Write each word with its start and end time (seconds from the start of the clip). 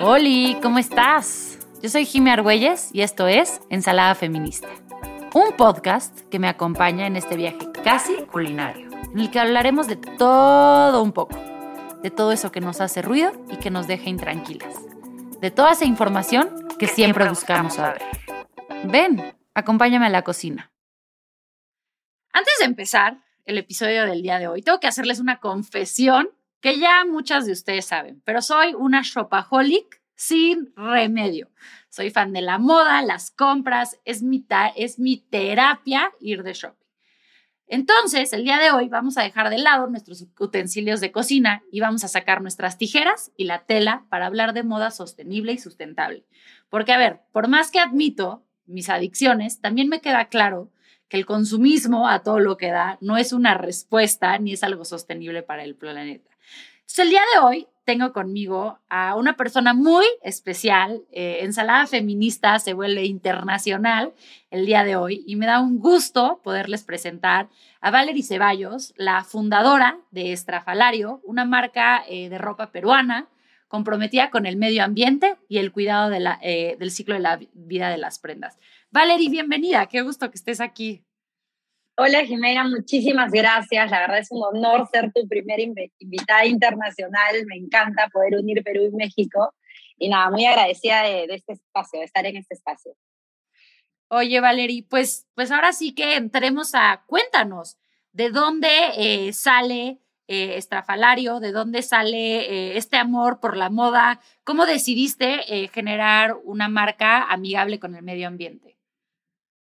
Hola, 0.00 0.60
¿cómo 0.62 0.78
estás? 0.78 1.58
Yo 1.82 1.88
soy 1.88 2.04
Jimmy 2.04 2.30
Argüelles 2.30 2.90
y 2.92 3.02
esto 3.02 3.26
es 3.26 3.60
Ensalada 3.70 4.14
Feminista, 4.14 4.68
un 5.34 5.56
podcast 5.56 6.20
que 6.30 6.38
me 6.38 6.48
acompaña 6.48 7.06
en 7.06 7.16
este 7.16 7.36
viaje 7.36 7.70
casi 7.82 8.14
culinario, 8.24 8.88
en 9.12 9.18
el 9.18 9.30
que 9.30 9.40
hablaremos 9.40 9.86
de 9.86 9.96
todo 9.96 11.02
un 11.02 11.12
poco, 11.12 11.38
de 12.02 12.10
todo 12.10 12.32
eso 12.32 12.52
que 12.52 12.60
nos 12.60 12.80
hace 12.80 13.02
ruido 13.02 13.32
y 13.50 13.56
que 13.56 13.70
nos 13.70 13.86
deja 13.86 14.08
intranquilas, 14.08 14.74
de 15.40 15.50
toda 15.50 15.72
esa 15.72 15.84
información 15.84 16.68
que, 16.78 16.86
siempre, 16.86 17.28
buscamos 17.28 17.74
saber. 17.74 18.02
Ven, 18.84 19.34
acompáñame 19.54 20.06
a 20.06 20.10
la 20.10 20.22
cocina. 20.22 20.72
Antes 22.32 22.54
de 22.58 22.64
empezar 22.64 23.18
el 23.44 23.58
episodio 23.58 24.06
del 24.06 24.22
día 24.22 24.38
de 24.38 24.48
hoy, 24.48 24.62
tengo 24.62 24.80
que 24.80 24.86
hacerles 24.86 25.20
una 25.20 25.38
confesión 25.38 26.28
que 26.64 26.78
ya 26.78 27.04
muchas 27.04 27.44
de 27.44 27.52
ustedes 27.52 27.84
saben, 27.84 28.22
pero 28.24 28.40
soy 28.40 28.72
una 28.72 29.02
shopaholic 29.02 30.00
sin 30.14 30.72
remedio. 30.74 31.50
Soy 31.90 32.08
fan 32.08 32.32
de 32.32 32.40
la 32.40 32.56
moda, 32.56 33.02
las 33.02 33.30
compras, 33.30 34.00
es 34.06 34.22
mi, 34.22 34.46
es 34.74 34.98
mi 34.98 35.18
terapia 35.18 36.10
ir 36.20 36.42
de 36.42 36.54
shopping. 36.54 36.86
Entonces, 37.66 38.32
el 38.32 38.44
día 38.44 38.58
de 38.58 38.70
hoy 38.70 38.88
vamos 38.88 39.18
a 39.18 39.22
dejar 39.22 39.50
de 39.50 39.58
lado 39.58 39.88
nuestros 39.88 40.26
utensilios 40.40 41.02
de 41.02 41.12
cocina 41.12 41.62
y 41.70 41.80
vamos 41.80 42.02
a 42.02 42.08
sacar 42.08 42.40
nuestras 42.40 42.78
tijeras 42.78 43.30
y 43.36 43.44
la 43.44 43.66
tela 43.66 44.06
para 44.08 44.24
hablar 44.24 44.54
de 44.54 44.62
moda 44.62 44.90
sostenible 44.90 45.52
y 45.52 45.58
sustentable. 45.58 46.24
Porque, 46.70 46.92
a 46.92 46.96
ver, 46.96 47.20
por 47.32 47.46
más 47.46 47.70
que 47.70 47.80
admito 47.80 48.42
mis 48.64 48.88
adicciones, 48.88 49.60
también 49.60 49.90
me 49.90 50.00
queda 50.00 50.30
claro 50.30 50.72
que 51.08 51.18
el 51.18 51.26
consumismo 51.26 52.08
a 52.08 52.22
todo 52.22 52.40
lo 52.40 52.56
que 52.56 52.70
da 52.70 52.96
no 53.02 53.18
es 53.18 53.34
una 53.34 53.52
respuesta 53.52 54.38
ni 54.38 54.54
es 54.54 54.64
algo 54.64 54.86
sostenible 54.86 55.42
para 55.42 55.62
el 55.62 55.76
planeta. 55.76 56.33
Entonces, 56.84 56.98
el 56.98 57.10
día 57.10 57.22
de 57.32 57.40
hoy 57.40 57.66
tengo 57.86 58.12
conmigo 58.12 58.78
a 58.90 59.16
una 59.16 59.36
persona 59.36 59.72
muy 59.72 60.04
especial. 60.22 61.02
Eh, 61.10 61.38
Ensalada 61.40 61.86
Feminista 61.86 62.58
se 62.58 62.74
vuelve 62.74 63.06
internacional 63.06 64.12
el 64.50 64.66
día 64.66 64.84
de 64.84 64.96
hoy 64.96 65.24
y 65.26 65.36
me 65.36 65.46
da 65.46 65.60
un 65.60 65.78
gusto 65.78 66.40
poderles 66.44 66.84
presentar 66.84 67.48
a 67.80 67.90
Valerie 67.90 68.22
Ceballos, 68.22 68.92
la 68.96 69.24
fundadora 69.24 69.98
de 70.10 70.32
Estrafalario, 70.32 71.20
una 71.24 71.46
marca 71.46 72.04
eh, 72.06 72.28
de 72.28 72.38
ropa 72.38 72.70
peruana 72.70 73.28
comprometida 73.68 74.30
con 74.30 74.44
el 74.44 74.56
medio 74.56 74.84
ambiente 74.84 75.36
y 75.48 75.56
el 75.58 75.72
cuidado 75.72 76.12
eh, 76.42 76.76
del 76.78 76.90
ciclo 76.90 77.14
de 77.14 77.20
la 77.20 77.40
vida 77.54 77.88
de 77.88 77.96
las 77.96 78.18
prendas. 78.18 78.58
Valerie, 78.90 79.30
bienvenida, 79.30 79.86
qué 79.86 80.02
gusto 80.02 80.30
que 80.30 80.36
estés 80.36 80.60
aquí. 80.60 81.02
Hola 81.96 82.24
Jimena, 82.24 82.64
muchísimas 82.64 83.30
gracias. 83.30 83.88
La 83.88 84.00
verdad 84.00 84.18
es 84.18 84.26
un 84.32 84.42
honor 84.42 84.88
ser 84.90 85.12
tu 85.12 85.28
primera 85.28 85.62
invitada 85.62 86.44
internacional. 86.44 87.46
Me 87.46 87.56
encanta 87.56 88.08
poder 88.12 88.34
unir 88.36 88.64
Perú 88.64 88.82
y 88.82 88.96
México. 88.96 89.54
Y 89.96 90.08
nada, 90.08 90.28
muy 90.28 90.44
agradecida 90.44 91.02
de, 91.04 91.26
este 91.30 91.52
espacio, 91.52 92.00
de 92.00 92.06
estar 92.06 92.26
en 92.26 92.36
este 92.36 92.54
espacio. 92.54 92.96
Oye, 94.08 94.40
Valerie, 94.40 94.84
pues, 94.90 95.28
pues 95.36 95.52
ahora 95.52 95.72
sí 95.72 95.94
que 95.94 96.16
entremos 96.16 96.74
a, 96.74 97.04
cuéntanos, 97.06 97.78
¿de 98.10 98.30
dónde 98.30 98.68
eh, 98.96 99.32
sale 99.32 100.00
eh, 100.26 100.56
Estrafalario? 100.56 101.38
¿De 101.38 101.52
dónde 101.52 101.82
sale 101.82 102.40
eh, 102.40 102.76
este 102.76 102.96
amor 102.96 103.38
por 103.38 103.56
la 103.56 103.70
moda? 103.70 104.20
¿Cómo 104.42 104.66
decidiste 104.66 105.68
generar 105.72 106.34
una 106.42 106.68
marca 106.68 107.22
amigable 107.22 107.78
con 107.78 107.94
el 107.94 108.02
medio 108.02 108.26
ambiente? 108.26 108.73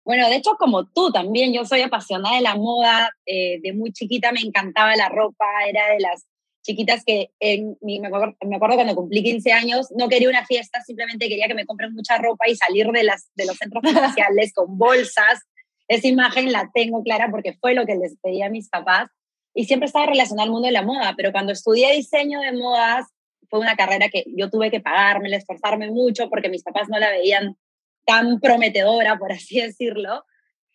Bueno, 0.06 0.28
de 0.28 0.36
hecho, 0.36 0.56
como 0.58 0.88
tú 0.88 1.12
también, 1.12 1.54
yo 1.54 1.66
soy 1.66 1.82
apasionada 1.82 2.36
de 2.36 2.42
la 2.42 2.56
moda. 2.56 3.12
Eh, 3.26 3.60
de 3.62 3.74
muy 3.74 3.92
chiquita 3.92 4.32
me 4.32 4.42
encantaba 4.42 4.96
la 4.96 5.10
ropa, 5.10 5.46
era 5.68 5.94
de 5.94 6.00
las 6.00 6.26
chiquitas 6.62 7.04
que 7.06 7.32
en, 7.40 7.78
me, 7.82 8.06
acuerdo, 8.06 8.36
me, 8.46 8.56
acuerdo, 8.56 8.76
cuando 8.76 8.96
cumplí 8.96 9.24
15 9.24 9.52
años, 9.54 9.88
no 9.96 10.10
quería 10.10 10.30
una 10.30 10.46
fiesta, 10.46 10.82
simplemente 10.82 11.28
quería 11.28 11.48
que 11.48 11.54
me 11.54 11.66
compren 11.66 11.94
mucha 11.94 12.18
ropa 12.18 12.48
y 12.48 12.56
salir 12.56 12.88
de, 12.88 13.04
las, 13.04 13.30
de 13.36 13.46
los 13.46 13.58
centros 13.58 13.84
comerciales 13.84 14.54
con 14.54 14.78
bolsas. 14.78 15.42
Esa 15.88 16.08
imagen 16.08 16.52
la 16.52 16.70
tengo 16.74 17.02
clara 17.04 17.30
porque 17.32 17.54
fue 17.54 17.74
lo 17.74 17.86
que 17.86 17.96
les 17.96 18.18
pedí 18.22 18.42
a 18.42 18.50
mis 18.50 18.70
papás 18.70 19.10
y 19.54 19.66
siempre 19.66 19.88
estaba 19.88 20.06
relacionada 20.06 20.46
al 20.46 20.52
mundo 20.52 20.68
de 20.68 20.74
la 20.74 20.84
moda, 20.84 21.14
pero 21.18 21.32
cuando 21.32 21.54
estudié 21.54 21.96
diseño 21.96 22.40
de 22.42 22.52
modas, 22.52 23.08
fue 23.50 23.60
una 23.60 23.76
carrera 23.76 24.10
que 24.10 24.26
yo 24.36 24.50
tuve 24.50 24.70
que 24.70 24.80
pagarme, 24.80 25.36
esforzarme 25.36 25.90
mucho 25.90 26.30
porque 26.30 26.50
mis 26.50 26.64
papás 26.64 26.88
no 26.88 27.00
la 27.00 27.10
veían 27.10 27.58
tan 28.06 28.40
prometedora, 28.40 29.18
por 29.18 29.32
así 29.32 29.60
decirlo, 29.60 30.26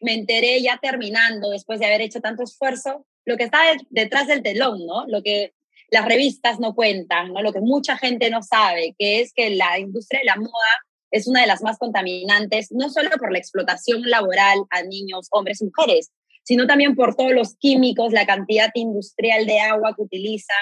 me 0.00 0.14
enteré 0.14 0.60
ya 0.62 0.78
terminando, 0.80 1.50
después 1.50 1.80
de 1.80 1.86
haber 1.86 2.02
hecho 2.02 2.20
tanto 2.20 2.42
esfuerzo, 2.42 3.06
lo 3.24 3.36
que 3.36 3.44
está 3.44 3.58
detrás 3.90 4.26
del 4.26 4.42
telón, 4.42 4.86
¿no? 4.86 5.06
Lo 5.06 5.22
que 5.22 5.54
las 5.90 6.04
revistas 6.04 6.60
no 6.60 6.74
cuentan, 6.74 7.32
¿no? 7.32 7.42
Lo 7.42 7.52
que 7.52 7.60
mucha 7.60 7.96
gente 7.96 8.30
no 8.30 8.42
sabe, 8.42 8.94
que 8.98 9.20
es 9.20 9.32
que 9.32 9.50
la 9.50 9.78
industria 9.78 10.20
de 10.20 10.26
la 10.26 10.36
moda 10.36 10.50
es 11.10 11.28
una 11.28 11.42
de 11.42 11.46
las 11.46 11.62
más 11.62 11.78
contaminantes, 11.78 12.72
no 12.72 12.90
solo 12.90 13.10
por 13.18 13.32
la 13.32 13.38
explotación 13.38 14.02
laboral 14.02 14.64
a 14.70 14.82
niños, 14.82 15.28
hombres 15.30 15.62
y 15.62 15.66
mujeres, 15.66 16.10
sino 16.42 16.66
también 16.66 16.94
por 16.96 17.14
todos 17.14 17.32
los 17.32 17.56
químicos, 17.56 18.12
la 18.12 18.26
cantidad 18.26 18.70
industrial 18.74 19.46
de 19.46 19.60
agua 19.60 19.94
que 19.96 20.02
utilizan. 20.02 20.56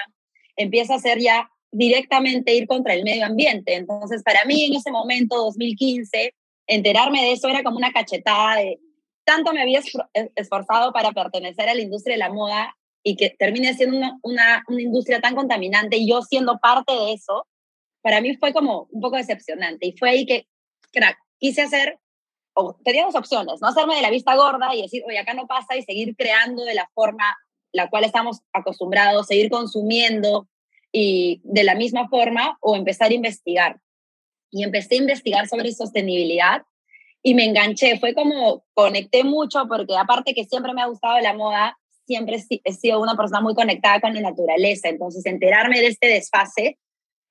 Empieza 0.56 0.94
a 0.94 0.98
ser 1.00 1.18
ya 1.18 1.48
directamente 1.70 2.54
ir 2.54 2.66
contra 2.66 2.94
el 2.94 3.02
medio 3.02 3.24
ambiente. 3.24 3.74
Entonces, 3.74 4.22
para 4.22 4.44
mí 4.44 4.66
en 4.66 4.74
ese 4.74 4.90
momento, 4.90 5.36
2015, 5.36 6.34
enterarme 6.66 7.22
de 7.22 7.32
eso 7.32 7.48
era 7.48 7.62
como 7.62 7.76
una 7.76 7.92
cachetada 7.92 8.56
de 8.56 8.80
tanto 9.24 9.52
me 9.52 9.62
había 9.62 9.80
esforzado 10.34 10.92
para 10.92 11.12
pertenecer 11.12 11.68
a 11.68 11.74
la 11.74 11.80
industria 11.80 12.14
de 12.14 12.18
la 12.18 12.32
moda 12.32 12.76
y 13.04 13.16
que 13.16 13.30
termine 13.30 13.74
siendo 13.74 13.96
una, 13.96 14.18
una, 14.22 14.64
una, 14.68 14.82
industria 14.82 15.20
tan 15.20 15.34
contaminante 15.34 15.96
y 15.96 16.08
yo 16.08 16.22
siendo 16.22 16.58
parte 16.58 16.92
de 16.92 17.12
eso, 17.12 17.46
para 18.00 18.20
mí 18.20 18.36
fue 18.36 18.52
como 18.52 18.88
un 18.90 19.00
poco 19.00 19.16
decepcionante. 19.16 19.86
Y 19.86 19.96
fue 19.96 20.10
ahí 20.10 20.26
que, 20.26 20.46
crack, 20.92 21.18
quise 21.38 21.62
hacer, 21.62 21.98
o 22.54 22.76
tenía 22.84 23.04
dos 23.04 23.14
opciones, 23.14 23.60
no 23.60 23.68
hacerme 23.68 23.96
de 23.96 24.02
la 24.02 24.10
vista 24.10 24.34
gorda 24.34 24.74
y 24.74 24.82
decir, 24.82 25.02
oye, 25.06 25.18
acá 25.18 25.34
no 25.34 25.46
pasa 25.46 25.76
y 25.76 25.82
seguir 25.82 26.14
creando 26.16 26.64
de 26.64 26.74
la 26.74 26.88
forma 26.94 27.24
la 27.72 27.88
cual 27.88 28.04
estamos 28.04 28.40
acostumbrados, 28.52 29.26
seguir 29.26 29.50
consumiendo 29.50 30.48
y 30.92 31.40
de 31.44 31.64
la 31.64 31.74
misma 31.74 32.08
forma 32.08 32.58
o 32.60 32.76
empezar 32.76 33.10
a 33.10 33.14
investigar 33.14 33.80
y 34.52 34.62
empecé 34.62 34.94
a 34.94 34.98
investigar 34.98 35.48
sobre 35.48 35.72
sostenibilidad 35.72 36.62
y 37.22 37.34
me 37.34 37.44
enganché. 37.44 37.98
Fue 37.98 38.14
como 38.14 38.64
conecté 38.74 39.24
mucho 39.24 39.66
porque 39.66 39.96
aparte 39.96 40.34
que 40.34 40.44
siempre 40.44 40.74
me 40.74 40.82
ha 40.82 40.86
gustado 40.86 41.18
la 41.20 41.34
moda, 41.34 41.78
siempre 42.06 42.36
he 42.64 42.72
sido 42.72 43.00
una 43.00 43.16
persona 43.16 43.40
muy 43.40 43.54
conectada 43.54 44.00
con 44.00 44.14
la 44.14 44.20
naturaleza. 44.20 44.88
Entonces, 44.88 45.24
enterarme 45.26 45.80
de 45.80 45.88
este 45.88 46.06
desfase 46.06 46.78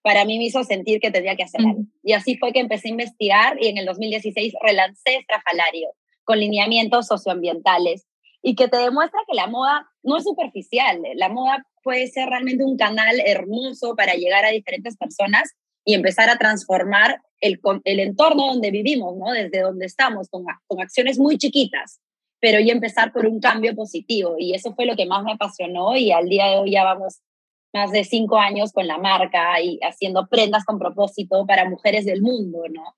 para 0.01 0.25
mí 0.25 0.39
me 0.39 0.45
hizo 0.45 0.63
sentir 0.63 0.99
que 0.99 1.11
tenía 1.11 1.35
que 1.35 1.43
hacer 1.43 1.61
algo. 1.61 1.83
Y 2.03 2.13
así 2.13 2.35
fue 2.37 2.51
que 2.51 2.59
empecé 2.59 2.87
a 2.87 2.91
investigar 2.91 3.57
y 3.61 3.67
en 3.67 3.77
el 3.77 3.85
2016 3.85 4.53
relancé 4.61 5.17
Estrafalario 5.17 5.89
con 6.23 6.39
lineamientos 6.39 7.05
socioambientales 7.05 8.07
y 8.41 8.55
que 8.55 8.67
te 8.67 8.77
demuestra 8.77 9.19
que 9.27 9.35
la 9.35 9.45
moda 9.45 9.87
no 10.01 10.17
es 10.17 10.23
superficial. 10.23 10.99
La 11.15 11.29
moda 11.29 11.63
puede 11.83 12.07
ser 12.07 12.29
realmente 12.29 12.63
un 12.63 12.77
canal 12.77 13.21
hermoso 13.23 13.95
para 13.95 14.15
llegar 14.15 14.43
a 14.43 14.49
diferentes 14.49 14.97
personas 14.97 15.51
y 15.85 15.93
empezar 15.93 16.29
a 16.29 16.37
transformar 16.37 17.21
el, 17.39 17.59
el 17.83 17.99
entorno 17.99 18.47
donde 18.47 18.71
vivimos, 18.71 19.17
¿no? 19.17 19.31
Desde 19.31 19.61
donde 19.61 19.85
estamos, 19.85 20.29
con, 20.29 20.43
con 20.67 20.81
acciones 20.81 21.17
muy 21.19 21.37
chiquitas, 21.37 21.99
pero 22.39 22.59
ya 22.59 22.73
empezar 22.73 23.11
por 23.11 23.25
un 23.25 23.39
cambio 23.39 23.75
positivo. 23.75 24.35
Y 24.37 24.53
eso 24.53 24.73
fue 24.75 24.85
lo 24.85 24.95
que 24.95 25.05
más 25.05 25.23
me 25.23 25.33
apasionó 25.33 25.95
y 25.95 26.11
al 26.11 26.29
día 26.29 26.47
de 26.47 26.57
hoy 26.57 26.71
ya 26.71 26.83
vamos 26.83 27.21
más 27.73 27.91
de 27.91 28.03
cinco 28.03 28.37
años 28.37 28.71
con 28.73 28.87
la 28.87 28.97
marca 28.97 29.59
y 29.61 29.79
haciendo 29.81 30.27
prendas 30.27 30.65
con 30.65 30.77
propósito 30.77 31.45
para 31.45 31.69
mujeres 31.69 32.05
del 32.05 32.21
mundo, 32.21 32.63
¿no? 32.69 32.95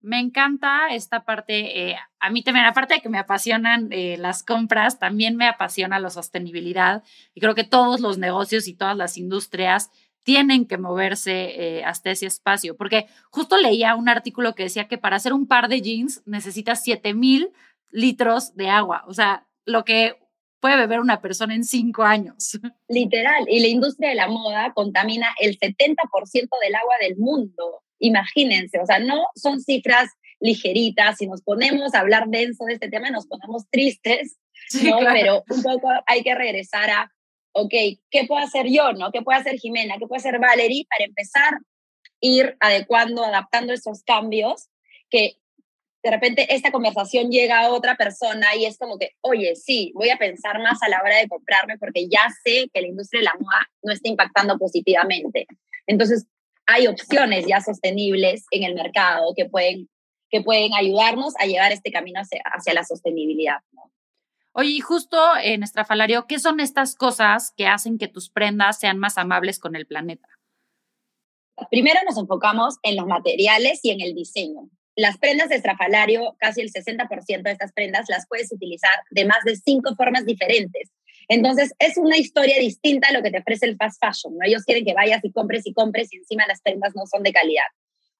Me 0.00 0.20
encanta 0.20 0.94
esta 0.94 1.24
parte, 1.24 1.90
eh, 1.90 1.96
a 2.20 2.30
mí 2.30 2.44
también, 2.44 2.64
aparte 2.64 2.94
de 2.94 3.00
que 3.00 3.08
me 3.08 3.18
apasionan 3.18 3.88
eh, 3.90 4.16
las 4.18 4.44
compras, 4.44 5.00
también 5.00 5.36
me 5.36 5.48
apasiona 5.48 5.98
la 5.98 6.10
sostenibilidad 6.10 7.02
y 7.34 7.40
creo 7.40 7.56
que 7.56 7.64
todos 7.64 8.00
los 8.00 8.16
negocios 8.16 8.68
y 8.68 8.74
todas 8.74 8.96
las 8.96 9.18
industrias 9.18 9.90
tienen 10.26 10.66
que 10.66 10.76
moverse 10.76 11.78
eh, 11.78 11.84
hasta 11.84 12.10
ese 12.10 12.26
espacio, 12.26 12.76
porque 12.76 13.06
justo 13.30 13.56
leía 13.56 13.94
un 13.94 14.08
artículo 14.08 14.56
que 14.56 14.64
decía 14.64 14.88
que 14.88 14.98
para 14.98 15.14
hacer 15.14 15.32
un 15.32 15.46
par 15.46 15.68
de 15.68 15.80
jeans 15.80 16.20
necesitas 16.26 16.82
7000 16.82 17.52
litros 17.92 18.56
de 18.56 18.68
agua, 18.68 19.04
o 19.06 19.14
sea, 19.14 19.46
lo 19.64 19.84
que 19.84 20.16
puede 20.58 20.78
beber 20.78 20.98
una 20.98 21.20
persona 21.20 21.54
en 21.54 21.62
cinco 21.62 22.02
años. 22.02 22.58
Literal, 22.88 23.44
y 23.48 23.60
la 23.60 23.68
industria 23.68 24.08
de 24.08 24.16
la 24.16 24.26
moda 24.26 24.72
contamina 24.74 25.28
el 25.40 25.56
70% 25.60 25.94
del 26.60 26.74
agua 26.74 26.94
del 27.00 27.16
mundo. 27.18 27.84
Imagínense, 28.00 28.80
o 28.80 28.86
sea, 28.86 28.98
no 28.98 29.26
son 29.36 29.60
cifras 29.60 30.10
ligeritas, 30.40 31.18
si 31.18 31.28
nos 31.28 31.40
ponemos 31.42 31.94
a 31.94 32.00
hablar 32.00 32.26
denso 32.26 32.64
de 32.64 32.74
este 32.74 32.88
tema 32.88 33.10
nos 33.10 33.28
ponemos 33.28 33.70
tristes, 33.70 34.38
¿no? 34.82 34.98
pero 35.12 35.44
un 35.48 35.62
poco 35.62 35.88
hay 36.06 36.24
que 36.24 36.34
regresar 36.34 36.90
a 36.90 37.12
ok, 37.56 37.72
¿qué 38.10 38.26
puedo 38.28 38.44
hacer 38.44 38.66
yo, 38.68 38.92
no? 38.92 39.10
¿Qué 39.10 39.22
puede 39.22 39.38
hacer 39.38 39.56
Jimena? 39.56 39.96
¿Qué 39.98 40.06
puede 40.06 40.18
hacer 40.18 40.38
Valerie 40.38 40.86
para 40.88 41.06
empezar 41.06 41.54
a 41.54 41.60
ir 42.20 42.56
adecuando, 42.60 43.24
adaptando 43.24 43.72
esos 43.72 44.02
cambios 44.02 44.68
que 45.08 45.38
de 46.02 46.10
repente 46.10 46.54
esta 46.54 46.70
conversación 46.70 47.30
llega 47.30 47.60
a 47.60 47.72
otra 47.72 47.96
persona 47.96 48.54
y 48.54 48.66
es 48.66 48.76
como 48.76 48.98
que, 48.98 49.12
oye, 49.22 49.56
sí, 49.56 49.90
voy 49.94 50.10
a 50.10 50.18
pensar 50.18 50.60
más 50.60 50.82
a 50.82 50.88
la 50.90 51.00
hora 51.02 51.16
de 51.16 51.28
comprarme 51.28 51.78
porque 51.78 52.08
ya 52.08 52.28
sé 52.44 52.68
que 52.72 52.82
la 52.82 52.88
industria 52.88 53.20
de 53.20 53.24
la 53.24 53.34
moda 53.40 53.70
no 53.82 53.92
está 53.92 54.08
impactando 54.08 54.58
positivamente. 54.58 55.46
Entonces, 55.86 56.26
hay 56.66 56.88
opciones 56.88 57.46
ya 57.46 57.62
sostenibles 57.62 58.44
en 58.50 58.64
el 58.64 58.74
mercado 58.74 59.32
que 59.34 59.46
pueden, 59.46 59.88
que 60.30 60.42
pueden 60.42 60.74
ayudarnos 60.74 61.32
a 61.38 61.46
llevar 61.46 61.72
este 61.72 61.90
camino 61.90 62.20
hacia, 62.20 62.42
hacia 62.44 62.74
la 62.74 62.84
sostenibilidad. 62.84 63.56
Oye, 64.58 64.80
justo 64.80 65.18
en 65.42 65.62
Estrafalario, 65.62 66.26
¿qué 66.26 66.38
son 66.38 66.60
estas 66.60 66.94
cosas 66.94 67.52
que 67.58 67.66
hacen 67.66 67.98
que 67.98 68.08
tus 68.08 68.30
prendas 68.30 68.80
sean 68.80 68.96
más 68.96 69.18
amables 69.18 69.58
con 69.58 69.76
el 69.76 69.86
planeta? 69.86 70.26
Primero 71.70 72.00
nos 72.06 72.16
enfocamos 72.16 72.76
en 72.82 72.96
los 72.96 73.06
materiales 73.06 73.80
y 73.82 73.90
en 73.90 74.00
el 74.00 74.14
diseño. 74.14 74.70
Las 74.94 75.18
prendas 75.18 75.50
de 75.50 75.56
estrafalario, 75.56 76.36
casi 76.38 76.62
el 76.62 76.72
60% 76.72 77.42
de 77.42 77.50
estas 77.50 77.74
prendas 77.74 78.06
las 78.08 78.26
puedes 78.26 78.50
utilizar 78.50 78.94
de 79.10 79.26
más 79.26 79.44
de 79.44 79.56
cinco 79.56 79.94
formas 79.94 80.24
diferentes. 80.24 80.90
Entonces, 81.28 81.74
es 81.78 81.98
una 81.98 82.16
historia 82.16 82.58
distinta 82.58 83.08
a 83.10 83.12
lo 83.12 83.22
que 83.22 83.30
te 83.30 83.40
ofrece 83.40 83.66
el 83.66 83.76
fast 83.76 84.02
fashion. 84.02 84.38
¿no? 84.38 84.46
Ellos 84.46 84.64
quieren 84.64 84.86
que 84.86 84.94
vayas 84.94 85.22
y 85.22 85.32
compres 85.32 85.66
y 85.66 85.74
compres 85.74 86.10
y 86.14 86.16
encima 86.16 86.46
las 86.48 86.62
prendas 86.62 86.94
no 86.96 87.02
son 87.04 87.22
de 87.22 87.34
calidad. 87.34 87.68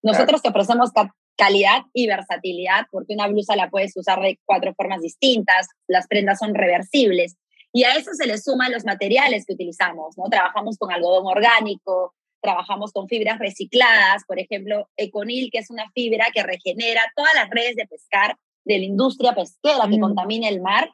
Nosotros 0.02 0.42
te 0.42 0.50
ofrecemos 0.50 0.92
calidad 1.36 1.82
y 1.92 2.06
versatilidad 2.06 2.86
porque 2.90 3.14
una 3.14 3.28
blusa 3.28 3.56
la 3.56 3.70
puedes 3.70 3.96
usar 3.96 4.20
de 4.20 4.38
cuatro 4.44 4.74
formas 4.74 5.02
distintas, 5.02 5.68
las 5.86 6.06
prendas 6.06 6.38
son 6.38 6.54
reversibles 6.54 7.36
y 7.72 7.84
a 7.84 7.94
eso 7.94 8.12
se 8.14 8.26
le 8.26 8.38
suman 8.38 8.72
los 8.72 8.84
materiales 8.84 9.44
que 9.44 9.52
utilizamos, 9.52 10.16
¿no? 10.16 10.24
Trabajamos 10.30 10.78
con 10.78 10.90
algodón 10.90 11.26
orgánico, 11.26 12.14
trabajamos 12.40 12.92
con 12.92 13.06
fibras 13.06 13.38
recicladas, 13.38 14.24
por 14.26 14.38
ejemplo, 14.38 14.88
Econil, 14.96 15.50
que 15.50 15.58
es 15.58 15.68
una 15.68 15.90
fibra 15.90 16.26
que 16.32 16.42
regenera 16.42 17.02
todas 17.14 17.34
las 17.34 17.50
redes 17.50 17.76
de 17.76 17.86
pescar 17.86 18.36
de 18.64 18.78
la 18.78 18.84
industria 18.84 19.34
pesquera 19.34 19.88
que 19.90 20.00
contamina 20.00 20.48
el 20.48 20.62
mar. 20.62 20.90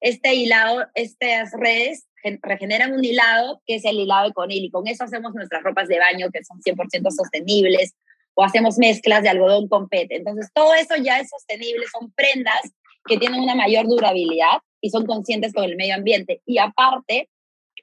Este 0.00 0.34
hilado, 0.34 0.84
estas 0.94 1.52
redes 1.52 2.06
regeneran 2.42 2.92
un 2.92 3.04
hilado 3.04 3.62
que 3.64 3.76
es 3.76 3.84
el 3.84 4.00
hilado 4.00 4.28
Econil 4.28 4.64
y 4.64 4.70
con 4.70 4.86
eso 4.88 5.04
hacemos 5.04 5.32
nuestras 5.34 5.62
ropas 5.62 5.88
de 5.88 5.98
baño 5.98 6.28
que 6.32 6.44
son 6.44 6.60
100% 6.60 7.10
sostenibles 7.12 7.94
o 8.36 8.44
hacemos 8.44 8.78
mezclas 8.78 9.22
de 9.22 9.30
algodón 9.30 9.66
con 9.66 9.88
PET. 9.88 10.08
Entonces, 10.10 10.50
todo 10.54 10.74
eso 10.74 10.94
ya 11.02 11.18
es 11.18 11.28
sostenible, 11.30 11.86
son 11.90 12.12
prendas 12.12 12.60
que 13.06 13.16
tienen 13.16 13.40
una 13.40 13.54
mayor 13.54 13.86
durabilidad 13.86 14.58
y 14.80 14.90
son 14.90 15.06
conscientes 15.06 15.52
con 15.54 15.64
el 15.64 15.76
medio 15.76 15.94
ambiente. 15.94 16.42
Y 16.44 16.58
aparte, 16.58 17.30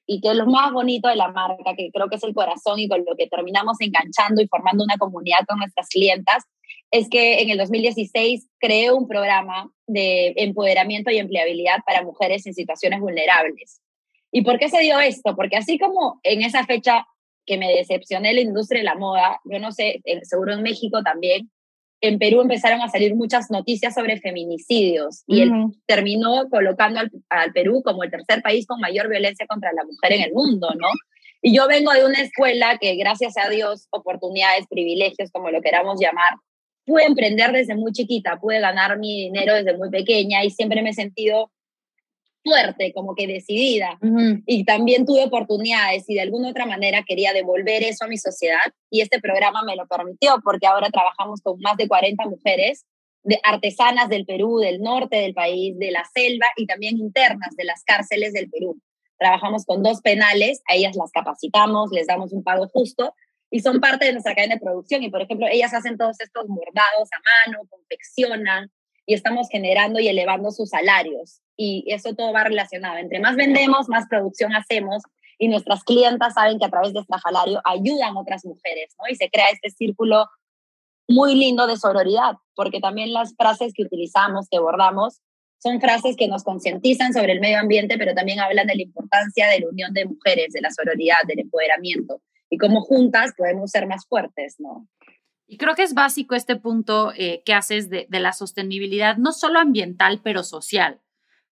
y 0.05 0.21
que 0.21 0.29
es 0.29 0.35
lo 0.35 0.45
más 0.45 0.71
bonito 0.71 1.09
de 1.09 1.15
la 1.15 1.29
marca, 1.29 1.73
que 1.75 1.89
creo 1.91 2.07
que 2.07 2.17
es 2.17 2.23
el 2.23 2.35
corazón 2.35 2.79
y 2.79 2.87
con 2.87 3.03
lo 3.03 3.15
que 3.15 3.27
terminamos 3.27 3.77
enganchando 3.79 4.41
y 4.41 4.47
formando 4.47 4.83
una 4.83 4.97
comunidad 4.97 5.39
con 5.47 5.57
nuestras 5.57 5.89
clientas, 5.89 6.43
es 6.91 7.09
que 7.09 7.41
en 7.41 7.49
el 7.49 7.57
2016 7.57 8.47
creé 8.59 8.91
un 8.91 9.07
programa 9.07 9.71
de 9.87 10.33
empoderamiento 10.37 11.09
y 11.09 11.17
empleabilidad 11.17 11.79
para 11.83 12.03
mujeres 12.03 12.45
en 12.45 12.53
situaciones 12.53 12.99
vulnerables. 12.99 13.81
¿Y 14.31 14.43
por 14.43 14.59
qué 14.59 14.69
se 14.69 14.81
dio 14.81 14.99
esto? 14.99 15.35
Porque 15.35 15.57
así 15.57 15.79
como 15.79 16.19
en 16.21 16.43
esa 16.43 16.63
fecha 16.65 17.07
que 17.45 17.57
me 17.57 17.71
decepcioné 17.73 18.33
la 18.33 18.41
industria 18.41 18.79
de 18.79 18.85
la 18.85 18.95
moda, 18.95 19.39
yo 19.45 19.59
no 19.59 19.71
sé, 19.71 20.01
seguro 20.23 20.53
en 20.53 20.63
México 20.63 21.01
también, 21.03 21.49
en 22.03 22.19
Perú 22.19 22.41
empezaron 22.41 22.81
a 22.81 22.89
salir 22.89 23.15
muchas 23.15 23.49
noticias 23.49 23.93
sobre 23.93 24.19
feminicidios 24.19 25.23
y 25.25 25.41
él 25.41 25.51
terminó 25.85 26.49
colocando 26.49 26.99
al, 27.29 27.53
Perú 27.53 27.81
como 27.81 28.03
el 28.03 28.11
tercer 28.11 28.41
país 28.41 28.67
con 28.67 28.81
mayor 28.81 29.07
violencia 29.07 29.47
contra 29.47 29.71
la 29.71 29.85
mujer 29.85 30.11
en 30.11 30.21
el 30.23 30.33
mundo, 30.33 30.67
¿no? 30.77 30.89
Y 31.41 31.55
yo 31.55 31.65
vengo 31.65 31.93
de 31.93 32.05
una 32.05 32.19
escuela 32.19 32.77
que, 32.77 32.95
gracias 32.95 33.35
a 33.37 33.47
Dios, 33.49 33.87
oportunidades, 33.89 34.67
privilegios, 34.69 35.31
como 35.31 35.49
lo 35.49 35.61
queramos 35.61 35.97
llamar, 35.97 36.33
pude 36.85 37.05
emprender 37.05 37.53
desde 37.53 37.75
muy 37.75 37.93
chiquita, 37.93 38.37
pude 38.37 38.59
ganar 38.59 38.99
mi 38.99 39.23
dinero 39.23 39.53
desde 39.53 39.77
muy 39.77 39.89
pequeña 39.89 40.43
y 40.43 40.49
siempre 40.49 40.81
me 40.81 40.89
he 40.89 40.93
sentido 40.93 41.52
fuerte, 42.43 42.91
como 42.93 43.15
que 43.15 43.27
decidida. 43.27 43.97
Y 44.45 44.65
también 44.65 45.05
tuve 45.05 45.23
oportunidades 45.23 46.09
y 46.09 46.15
de 46.15 46.21
alguna 46.21 46.49
otra 46.49 46.65
manera 46.65 47.03
quería 47.07 47.33
devolver 47.33 47.83
eso 47.83 48.05
a 48.05 48.07
mi 48.07 48.17
sociedad 48.17 48.59
y 48.89 49.01
este 49.01 49.19
programa 49.19 49.63
me 49.63 49.75
lo 49.75 49.87
permitió 49.87 50.35
porque 50.43 50.67
ahora 50.67 50.89
trabajamos 50.89 51.41
con 51.41 51.59
más 51.59 51.77
de 51.77 51.87
40 51.87 52.25
mujeres 52.25 52.85
de 53.23 53.39
artesanas 53.43 54.09
del 54.09 54.25
Perú, 54.25 54.59
del 54.59 54.81
norte 54.81 55.17
del 55.17 55.33
país, 55.33 55.77
de 55.79 55.91
la 55.91 56.03
selva 56.13 56.47
y 56.57 56.67
también 56.67 56.97
internas 56.97 57.55
de 57.55 57.63
las 57.63 57.83
cárceles 57.83 58.33
del 58.33 58.49
Perú. 58.49 58.79
Trabajamos 59.17 59.65
con 59.65 59.81
dos 59.81 60.01
penales, 60.01 60.61
a 60.69 60.75
ellas 60.75 60.95
las 60.97 61.11
capacitamos, 61.11 61.91
les 61.91 62.07
damos 62.07 62.33
un 62.33 62.43
pago 62.43 62.67
justo 62.67 63.15
y 63.49 63.61
son 63.61 63.79
parte 63.79 64.05
de 64.05 64.13
nuestra 64.13 64.35
cadena 64.35 64.55
de 64.55 64.61
producción. 64.61 65.03
Y 65.03 65.09
por 65.09 65.21
ejemplo, 65.21 65.47
ellas 65.49 65.73
hacen 65.73 65.97
todos 65.97 66.19
estos 66.19 66.45
bordados 66.47 67.09
a 67.13 67.47
mano, 67.47 67.59
confeccionan, 67.69 68.69
y 69.05 69.13
estamos 69.13 69.47
generando 69.49 69.99
y 69.99 70.07
elevando 70.07 70.51
sus 70.51 70.69
salarios. 70.69 71.42
Y 71.55 71.85
eso 71.87 72.13
todo 72.15 72.33
va 72.33 72.43
relacionado. 72.43 72.97
Entre 72.97 73.19
más 73.19 73.35
vendemos, 73.35 73.87
más 73.89 74.07
producción 74.09 74.53
hacemos 74.55 75.03
y 75.37 75.47
nuestras 75.47 75.83
clientas 75.83 76.33
saben 76.33 76.59
que 76.59 76.65
a 76.65 76.69
través 76.69 76.93
de 76.93 76.99
Estrafalario 76.99 77.61
ayudan 77.65 78.17
otras 78.17 78.45
mujeres, 78.45 78.95
¿no? 78.99 79.05
Y 79.09 79.15
se 79.15 79.29
crea 79.29 79.47
este 79.51 79.69
círculo 79.69 80.27
muy 81.07 81.35
lindo 81.35 81.67
de 81.67 81.77
sororidad, 81.77 82.37
porque 82.55 82.79
también 82.79 83.13
las 83.13 83.35
frases 83.35 83.73
que 83.73 83.83
utilizamos, 83.83 84.47
que 84.49 84.59
bordamos, 84.59 85.21
son 85.59 85.79
frases 85.79 86.15
que 86.17 86.27
nos 86.27 86.43
concientizan 86.43 87.13
sobre 87.13 87.33
el 87.33 87.39
medio 87.39 87.59
ambiente, 87.59 87.97
pero 87.97 88.13
también 88.13 88.39
hablan 88.39 88.67
de 88.67 88.75
la 88.75 88.81
importancia 88.81 89.47
de 89.47 89.61
la 89.61 89.69
unión 89.69 89.93
de 89.93 90.05
mujeres, 90.05 90.51
de 90.53 90.61
la 90.61 90.71
sororidad, 90.71 91.17
del 91.25 91.39
empoderamiento 91.39 92.21
y 92.49 92.57
cómo 92.57 92.81
juntas 92.81 93.31
podemos 93.37 93.71
ser 93.71 93.87
más 93.87 94.05
fuertes, 94.07 94.55
¿no? 94.59 94.87
Y 95.47 95.57
creo 95.57 95.75
que 95.75 95.83
es 95.83 95.93
básico 95.93 96.35
este 96.35 96.55
punto 96.55 97.11
eh, 97.15 97.43
que 97.45 97.53
haces 97.53 97.89
de, 97.89 98.07
la 98.09 98.33
sostenibilidad, 98.33 99.17
no 99.17 99.31
solo 99.31 99.59
ambiental, 99.59 100.21
pero 100.23 100.43
social. 100.43 101.01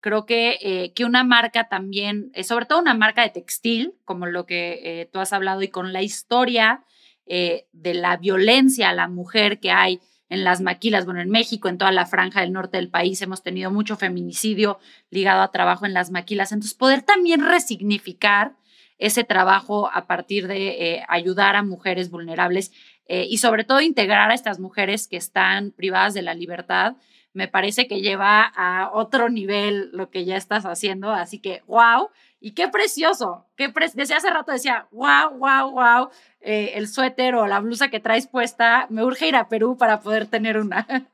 Creo 0.01 0.25
que, 0.25 0.57
eh, 0.61 0.93
que 0.93 1.05
una 1.05 1.23
marca 1.23 1.67
también, 1.67 2.31
eh, 2.33 2.43
sobre 2.43 2.65
todo 2.65 2.79
una 2.79 2.93
marca 2.93 3.21
de 3.21 3.29
textil, 3.29 3.93
como 4.05 4.25
lo 4.25 4.45
que 4.45 5.09
tú 5.11 5.19
has 5.19 5.33
hablado, 5.33 5.61
y 5.61 5.67
con 5.69 5.93
la 5.93 6.01
historia 6.01 6.83
de 7.27 7.93
la 7.93 8.17
violencia 8.17 8.89
a 8.89 8.93
la 8.93 9.07
mujer 9.07 9.59
que 9.59 9.69
hay 9.69 9.99
en 10.29 10.43
las 10.43 10.61
maquilas, 10.61 11.05
bueno, 11.05 11.21
en 11.21 11.29
México, 11.29 11.69
en 11.69 11.77
toda 11.77 11.91
la 11.91 12.07
franja 12.07 12.41
del 12.41 12.51
norte 12.51 12.77
del 12.77 12.89
país, 12.89 13.21
hemos 13.21 13.43
tenido 13.43 13.69
mucho 13.69 13.97
feminicidio 13.97 14.79
ligado 15.11 15.43
a 15.43 15.51
trabajo 15.51 15.85
en 15.85 15.93
las 15.93 16.09
maquilas. 16.09 16.51
Entonces, 16.51 16.75
poder 16.75 17.03
también 17.03 17.45
resignificar 17.45 18.55
ese 18.97 19.23
trabajo 19.23 19.91
a 19.93 20.07
partir 20.07 20.47
de 20.47 21.03
ayudar 21.07 21.55
a 21.55 21.61
mujeres 21.61 22.09
vulnerables 22.09 22.71
eh, 23.09 23.25
y 23.27 23.39
sobre 23.39 23.63
todo 23.63 23.81
integrar 23.81 24.29
a 24.29 24.35
estas 24.35 24.59
mujeres 24.59 25.07
que 25.07 25.17
están 25.17 25.71
privadas 25.71 26.13
de 26.13 26.21
la 26.21 26.35
libertad, 26.35 26.95
me 27.33 27.47
parece 27.47 27.87
que 27.87 28.01
lleva 28.01 28.43
a 28.43 28.91
otro 28.93 29.29
nivel 29.29 29.89
lo 29.91 30.09
que 30.09 30.25
ya 30.25 30.35
estás 30.35 30.65
haciendo. 30.65 31.11
Así 31.11 31.39
que, 31.39 31.61
wow, 31.67 32.09
y 32.39 32.51
qué 32.51 32.67
precioso. 32.67 33.45
Qué 33.55 33.71
Desde 33.93 34.15
hace 34.15 34.29
rato 34.29 34.51
decía, 34.51 34.87
wow, 34.91 35.37
wow, 35.37 35.71
wow, 35.71 36.09
eh, 36.41 36.71
el 36.75 36.87
suéter 36.87 37.35
o 37.35 37.47
la 37.47 37.59
blusa 37.59 37.89
que 37.89 37.99
traes 37.99 38.27
puesta, 38.27 38.87
me 38.89 39.03
urge 39.03 39.27
ir 39.27 39.35
a 39.35 39.47
Perú 39.47 39.77
para 39.77 40.01
poder 40.01 40.27
tener 40.27 40.57
una. 40.57 40.85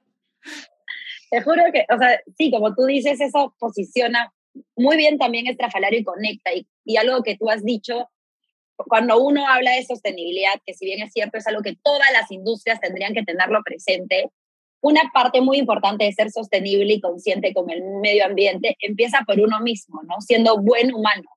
Te 1.32 1.42
juro 1.42 1.64
que, 1.74 1.86
o 1.94 1.98
sea, 1.98 2.20
sí, 2.38 2.52
como 2.52 2.74
tú 2.76 2.86
dices, 2.86 3.20
eso 3.20 3.56
posiciona 3.60 4.32
muy 4.76 4.96
bien 4.96 5.18
también 5.18 5.48
estrafalario 5.48 6.00
y 6.00 6.04
conecta. 6.04 6.54
Y, 6.54 6.68
y 6.86 6.98
algo 6.98 7.24
que 7.24 7.36
tú 7.36 7.50
has 7.50 7.64
dicho 7.64 8.10
cuando 8.76 9.20
uno 9.20 9.48
habla 9.48 9.72
de 9.72 9.86
sostenibilidad, 9.86 10.54
que 10.66 10.74
si 10.74 10.86
bien 10.86 11.02
es 11.02 11.14
cierto, 11.14 11.38
es 11.38 11.48
algo 11.48 11.62
que 11.62 11.78
todas 11.82 12.12
las 12.12 12.32
industrias 12.32 12.80
tendrían 12.80 13.14
que 13.14 13.24
tenerlo 13.24 13.62
presente, 13.64 14.30
una 14.82 15.12
parte 15.14 15.42
muy 15.42 15.58
importante 15.58 16.06
de 16.06 16.14
ser 16.14 16.32
sostenible 16.32 16.94
y 16.94 17.02
consciente 17.02 17.54
con 17.54 17.70
el 17.70 17.84
medio 18.02 18.26
ambiente 18.26 18.76
empieza 18.80 19.20
por 19.26 19.40
uno 19.40 19.60
mismo, 19.60 20.02
¿no? 20.04 20.22
Siendo 20.22 20.58
buen 20.62 20.94
humano, 20.94 21.30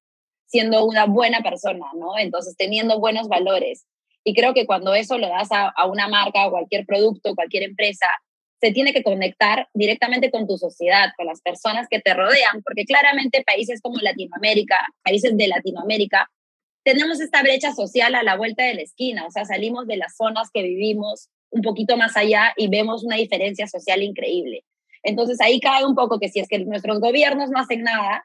siendo 0.47 0.85
una 0.85 1.07
buena 1.07 1.41
persona, 1.41 1.87
¿no? 1.97 2.19
Entonces, 2.19 2.57
teniendo 2.57 2.99
buenos 2.99 3.29
valores. 3.29 3.87
Y 4.25 4.35
creo 4.35 4.53
que 4.53 4.67
cuando 4.67 4.95
eso 4.95 5.17
lo 5.17 5.29
das 5.29 5.51
a, 5.53 5.69
a 5.69 5.87
una 5.87 6.09
marca, 6.09 6.47
o 6.47 6.51
cualquier 6.51 6.85
producto, 6.85 7.35
cualquier 7.35 7.63
empresa, 7.63 8.07
se 8.61 8.73
tiene 8.73 8.93
que 8.93 9.03
conectar 9.03 9.69
directamente 9.73 10.31
con 10.31 10.47
tu 10.47 10.59
sociedad, 10.59 11.11
con 11.17 11.27
las 11.27 11.41
personas 11.41 11.87
que 11.89 12.01
te 12.01 12.13
rodean, 12.15 12.63
porque 12.65 12.85
claramente 12.85 13.45
países 13.45 13.81
como 13.81 13.99
Latinoamérica, 13.99 14.77
países 15.03 15.37
de 15.37 15.49
Latinoamérica, 15.49 16.29
tenemos 16.85 17.21
esta 17.21 17.43
brecha 17.43 17.73
social 17.73 18.15
a 18.15 18.23
la 18.23 18.37
vuelta 18.37 18.65
de 18.65 18.75
la 18.75 18.83
esquina, 18.83 19.27
o 19.27 19.31
sea, 19.31 19.45
salimos 19.45 19.87
de 19.87 19.97
las 19.97 20.17
zonas 20.17 20.51
que 20.53 20.63
vivimos 20.63 21.29
un 21.51 21.63
poquito 21.63 21.97
más 21.97 22.17
allá 22.17 22.53
y 22.57 22.69
vemos 22.69 23.05
una 23.05 23.17
diferencia 23.17 23.67
social 23.67 24.03
increíble. 24.03 24.65
Entonces 25.03 25.41
ahí 25.41 25.61
cae 25.61 25.85
un 25.85 25.95
poco 25.95 26.19
que 26.19 26.29
si 26.29 26.41
es 26.41 26.49
que 26.49 26.59
nuestros 26.61 27.01
gobiernos 27.01 27.51
no 27.51 27.59
hacen 27.59 27.83
nada, 27.83 28.25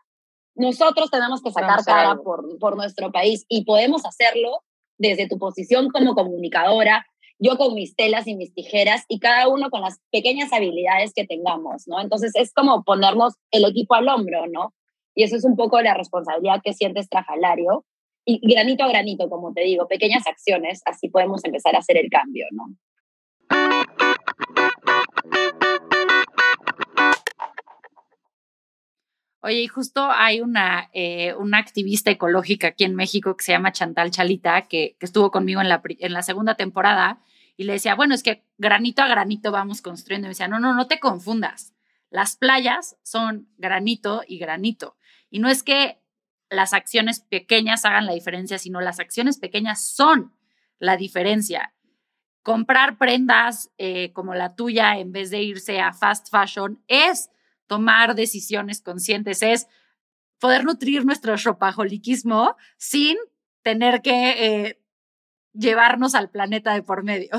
nosotros 0.56 1.10
tenemos 1.10 1.42
que 1.42 1.52
sacar 1.52 1.84
cara 1.84 2.16
por, 2.16 2.58
por 2.60 2.76
nuestro 2.76 3.12
país 3.12 3.46
y 3.48 3.66
podemos 3.66 4.06
hacerlo 4.06 4.64
desde 4.98 5.28
tu 5.28 5.38
posición 5.38 5.90
como 5.90 6.14
comunicadora, 6.14 7.06
yo 7.40 7.58
con 7.58 7.74
mis 7.74 7.96
telas 7.96 8.28
y 8.28 8.36
mis 8.36 8.54
tijeras 8.54 9.04
y 9.08 9.20
cada 9.20 9.48
uno 9.48 9.70
con 9.70 9.82
las 9.82 10.00
pequeñas 10.12 10.54
habilidades 10.54 11.14
que 11.14 11.26
tengamos, 11.26 11.88
¿no? 11.88 12.00
Entonces 12.00 12.32
es 12.36 12.54
como 12.54 12.84
ponernos 12.84 13.34
el 13.52 13.66
equipo 13.66 13.96
al 13.96 14.08
hombro, 14.08 14.48
¿no? 14.48 14.74
Y 15.16 15.24
eso 15.24 15.36
es 15.36 15.44
un 15.44 15.56
poco 15.56 15.82
la 15.82 15.94
responsabilidad 15.94 16.62
que 16.64 16.74
siente 16.74 17.00
Estrafalario 17.00 17.86
y 18.26 18.40
granito 18.48 18.84
a 18.84 18.88
granito, 18.88 19.30
como 19.30 19.54
te 19.54 19.62
digo, 19.62 19.88
pequeñas 19.88 20.26
acciones, 20.28 20.82
así 20.86 21.10
podemos 21.10 21.44
empezar 21.44 21.76
a 21.76 21.80
hacer 21.80 21.98
el 21.98 22.10
cambio, 22.10 22.46
¿no? 22.52 22.66
Oye, 29.46 29.64
y 29.64 29.68
justo 29.68 30.10
hay 30.10 30.40
una, 30.40 30.90
eh, 30.94 31.34
una 31.34 31.58
activista 31.58 32.10
ecológica 32.10 32.70
aquí 32.70 32.86
en 32.86 32.96
México 32.96 33.36
que 33.36 33.44
se 33.44 33.52
llama 33.52 33.74
Chantal 33.74 34.10
Chalita, 34.10 34.62
que, 34.62 34.96
estuvo 35.02 35.32
conmigo 35.32 35.60
en 35.60 35.68
la, 35.68 35.82
en 35.84 36.14
la 36.14 36.22
segunda 36.22 36.56
temporada, 36.56 37.22
y 37.58 37.66
le 37.66 37.74
decía, 37.74 37.96
bueno, 37.96 38.16
es 38.16 38.24
que 38.24 38.46
granito 38.58 39.02
a 39.02 39.08
granito 39.10 39.52
vamos 39.52 39.82
construyendo. 39.82 40.28
Y 40.28 40.30
me 40.30 40.32
decía, 40.32 40.48
no, 40.48 40.60
no, 40.60 40.74
no 40.74 40.88
te 40.88 41.02
confundas. 41.02 41.74
Las 42.10 42.38
playas 42.38 42.96
son 43.04 43.50
granito 43.58 44.24
y 44.26 44.40
granito. 44.40 44.96
Y 45.30 45.40
no 45.40 45.50
es 45.50 45.62
que 45.62 46.00
las 46.50 46.74
acciones 46.74 47.20
pequeñas 47.20 47.84
hagan 47.84 48.06
la 48.06 48.14
diferencia, 48.14 48.58
sino 48.58 48.80
las 48.80 49.00
acciones 49.00 49.40
pequeñas 49.40 49.84
son 49.86 50.34
la 50.80 50.96
diferencia. 50.96 51.74
Comprar 52.44 52.98
prendas 52.98 53.72
eh, 53.78 54.12
como 54.14 54.36
la 54.36 54.56
tuya 54.56 54.98
en 55.00 55.12
vez 55.12 55.32
de 55.32 55.42
irse 55.42 55.80
a 55.80 55.94
fast 55.94 56.30
fashion 56.30 56.84
es 56.88 57.30
tomar 57.68 58.16
decisiones 58.16 58.82
conscientes, 58.82 59.42
es 59.42 59.68
poder 60.40 60.66
nutrir 60.66 61.06
nuestro 61.06 61.36
shopaholiquismo 61.38 62.56
sin 62.78 63.18
tener 63.62 64.02
que 64.02 64.32
eh, 64.68 64.80
llevarnos 65.54 66.16
al 66.16 66.30
planeta 66.30 66.74
de 66.74 66.84
por 66.84 67.04
medio. 67.04 67.30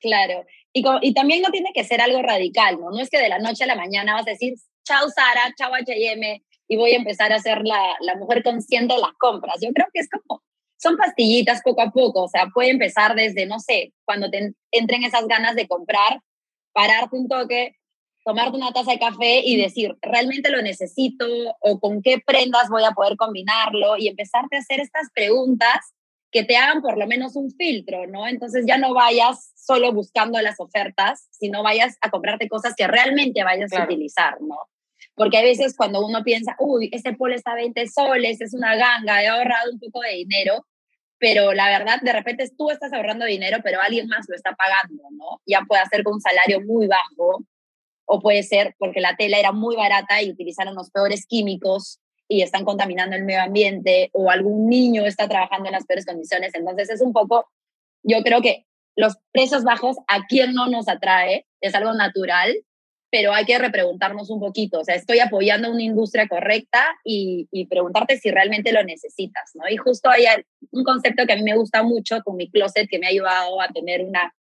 Claro, 0.00 0.44
y, 0.72 0.84
y, 1.02 1.14
también 1.14 1.40
no 1.40 1.50
tiene 1.50 1.70
que 1.72 1.84
ser 1.84 2.00
algo 2.00 2.20
radical, 2.20 2.78
¿no? 2.80 2.90
No 2.90 3.00
es 3.00 3.08
que 3.08 3.18
de 3.18 3.28
la 3.28 3.38
noche 3.38 3.64
a 3.64 3.68
la 3.68 3.76
mañana 3.76 4.14
vas 4.14 4.26
a 4.26 4.30
decir, 4.30 4.54
chao 4.84 5.08
Sara, 5.08 5.54
chao 5.56 5.72
H&M, 5.74 6.44
y 6.68 6.76
voy 6.76 6.92
a 6.92 6.96
empezar 6.96 7.32
a 7.32 7.38
ser 7.38 7.62
la, 7.64 7.96
la 8.00 8.16
mujer 8.16 8.42
consciente 8.42 8.94
de 8.94 9.00
las 9.00 9.12
compras. 9.18 9.56
Yo 9.62 9.70
creo 9.72 9.86
que 9.92 10.00
es 10.00 10.08
como, 10.08 10.42
son 10.76 10.96
pastillitas 10.96 11.62
poco 11.62 11.82
a 11.82 11.90
poco, 11.90 12.24
o 12.24 12.28
sea, 12.28 12.48
puede 12.52 12.70
empezar 12.70 13.14
desde, 13.14 13.46
no 13.46 13.58
sé, 13.58 13.92
cuando 14.04 14.30
te 14.30 14.54
entren 14.70 15.04
esas 15.04 15.26
ganas 15.26 15.54
de 15.54 15.66
comprar, 15.66 16.20
pararte 16.72 17.16
un 17.16 17.28
toque, 17.28 17.76
tomarte 18.24 18.56
una 18.56 18.72
taza 18.72 18.92
de 18.92 18.98
café 18.98 19.40
y 19.44 19.56
decir, 19.56 19.96
¿realmente 20.02 20.50
lo 20.50 20.60
necesito? 20.60 21.24
¿O 21.60 21.78
con 21.78 22.02
qué 22.02 22.18
prendas 22.24 22.68
voy 22.68 22.82
a 22.84 22.90
poder 22.90 23.16
combinarlo? 23.16 23.96
Y 23.96 24.08
empezarte 24.08 24.56
a 24.56 24.58
hacer 24.58 24.80
estas 24.80 25.08
preguntas 25.14 25.94
que 26.32 26.44
te 26.44 26.56
hagan 26.56 26.82
por 26.82 26.98
lo 26.98 27.06
menos 27.06 27.36
un 27.36 27.50
filtro, 27.52 28.06
¿no? 28.08 28.26
Entonces 28.26 28.64
ya 28.66 28.78
no 28.78 28.92
vayas 28.92 29.52
solo 29.54 29.92
buscando 29.92 30.40
las 30.40 30.58
ofertas, 30.58 31.28
sino 31.30 31.62
vayas 31.62 31.96
a 32.00 32.10
comprarte 32.10 32.48
cosas 32.48 32.74
que 32.76 32.86
realmente 32.86 33.44
vayas 33.44 33.72
a 33.72 33.84
utilizar, 33.84 34.40
¿no? 34.40 34.56
Porque 35.16 35.38
hay 35.38 35.44
veces 35.44 35.74
cuando 35.76 36.06
uno 36.06 36.22
piensa, 36.22 36.54
uy, 36.60 36.88
este 36.92 37.14
polo 37.14 37.34
está 37.34 37.52
a 37.52 37.56
20 37.56 37.88
soles, 37.88 38.40
es 38.40 38.54
una 38.54 38.76
ganga, 38.76 39.22
he 39.22 39.26
ahorrado 39.26 39.72
un 39.72 39.80
poco 39.80 40.02
de 40.02 40.14
dinero, 40.14 40.64
pero 41.18 41.54
la 41.54 41.70
verdad, 41.70 42.00
de 42.02 42.12
repente 42.12 42.48
tú 42.56 42.70
estás 42.70 42.92
ahorrando 42.92 43.24
dinero, 43.24 43.58
pero 43.64 43.80
alguien 43.80 44.06
más 44.06 44.26
lo 44.28 44.36
está 44.36 44.54
pagando, 44.54 45.02
¿no? 45.10 45.40
Ya 45.46 45.62
puede 45.66 45.82
hacer 45.82 46.04
con 46.04 46.14
un 46.14 46.20
salario 46.20 46.60
muy 46.60 46.86
bajo 46.86 47.42
o 48.04 48.20
puede 48.20 48.42
ser 48.42 48.74
porque 48.78 49.00
la 49.00 49.16
tela 49.16 49.38
era 49.38 49.52
muy 49.52 49.74
barata 49.74 50.22
y 50.22 50.30
utilizaron 50.30 50.74
los 50.74 50.90
peores 50.90 51.26
químicos 51.26 51.98
y 52.28 52.42
están 52.42 52.64
contaminando 52.64 53.16
el 53.16 53.24
medio 53.24 53.42
ambiente, 53.42 54.10
o 54.12 54.30
algún 54.30 54.68
niño 54.68 55.06
está 55.06 55.28
trabajando 55.28 55.66
en 55.66 55.72
las 55.72 55.86
peores 55.86 56.04
condiciones. 56.04 56.54
Entonces 56.54 56.90
es 56.90 57.00
un 57.00 57.12
poco, 57.12 57.48
yo 58.02 58.22
creo 58.22 58.42
que 58.42 58.66
los 58.96 59.16
precios 59.32 59.62
bajos 59.62 59.96
a 60.08 60.26
quién 60.26 60.52
no 60.52 60.66
nos 60.66 60.88
atrae, 60.88 61.46
es 61.60 61.74
algo 61.74 61.92
natural, 61.94 62.54
pero 63.16 63.32
hay 63.32 63.46
que 63.46 63.58
repreguntarnos 63.58 64.28
un 64.28 64.40
poquito, 64.40 64.80
o 64.80 64.84
sea, 64.84 64.94
estoy 64.94 65.20
apoyando 65.20 65.70
una 65.70 65.82
industria 65.82 66.28
correcta 66.28 66.84
y, 67.02 67.48
y, 67.50 67.64
preguntarte 67.64 68.18
si 68.18 68.30
realmente 68.30 68.72
lo 68.72 68.84
necesitas, 68.84 69.52
¿no? 69.54 69.66
Y 69.70 69.78
justo 69.78 70.10
hay 70.10 70.26
un 70.70 70.84
concepto 70.84 71.24
que 71.24 71.32
a 71.32 71.36
mí 71.36 71.42
me 71.42 71.56
gusta 71.56 71.82
mucho 71.82 72.20
con 72.22 72.36
mi 72.36 72.50
closet 72.50 72.86
que 72.90 72.98
me 72.98 73.06
ha 73.06 73.10
ayudado 73.10 73.58
a 73.62 73.68
tener 73.68 74.04
una, 74.04 74.34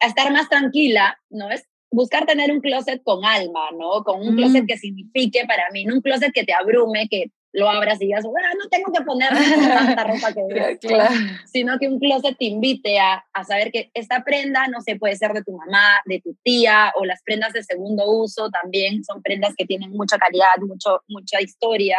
a 0.00 0.06
estar 0.08 0.32
más 0.32 0.48
tranquila, 0.48 1.16
¿no? 1.30 1.48
Es 1.48 1.68
buscar 1.92 2.26
tener 2.26 2.50
un 2.50 2.60
closet 2.60 3.00
con 3.04 3.24
alma, 3.24 3.68
¿no? 3.78 4.02
Con 4.02 4.20
un 4.20 4.34
closet 4.34 4.64
mm. 4.64 4.66
que 4.66 4.78
signifique 4.78 5.44
para 5.46 5.70
mí, 5.70 5.84
no 5.84 5.94
un 5.94 6.02
closet 6.02 6.32
que 6.32 6.42
te 6.42 6.54
abrume, 6.54 7.06
que 7.08 7.30
lo 7.58 7.68
abras 7.68 8.00
y 8.00 8.06
digas, 8.06 8.24
bueno, 8.24 8.48
no 8.58 8.68
tengo 8.68 8.92
que 8.92 9.04
poner 9.04 9.30
tanta 9.30 10.04
ropa 10.04 10.32
que 10.32 10.78
claro. 10.80 11.14
sino 11.46 11.78
que 11.78 11.88
un 11.88 11.98
closet 11.98 12.36
te 12.38 12.46
invite 12.46 12.98
a, 12.98 13.24
a, 13.32 13.44
saber 13.44 13.70
que 13.72 13.90
esta 13.94 14.24
prenda, 14.24 14.68
no 14.68 14.80
sé, 14.80 14.96
puede 14.96 15.16
ser 15.16 15.32
de 15.32 15.42
tu 15.42 15.52
mamá, 15.52 16.00
de 16.06 16.20
tu 16.20 16.36
tía, 16.42 16.92
o 16.96 17.04
las 17.04 17.22
prendas 17.22 17.52
de 17.52 17.62
segundo 17.62 18.10
uso 18.10 18.50
también 18.50 19.04
son 19.04 19.22
prendas 19.22 19.54
que 19.56 19.66
tienen 19.66 19.90
mucha 19.90 20.18
calidad, 20.18 20.46
mucho, 20.60 21.02
mucha 21.08 21.40
historia, 21.40 21.98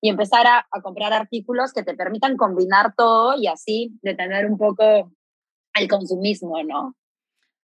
y 0.00 0.08
empezar 0.08 0.46
a, 0.46 0.66
a 0.70 0.80
comprar 0.80 1.12
artículos 1.12 1.72
que 1.72 1.82
te 1.82 1.94
permitan 1.94 2.36
combinar 2.36 2.94
todo 2.96 3.36
y 3.38 3.46
así 3.46 3.92
detener 4.02 4.46
un 4.46 4.58
poco 4.58 5.12
el 5.74 5.88
consumismo, 5.88 6.62
¿no? 6.62 6.96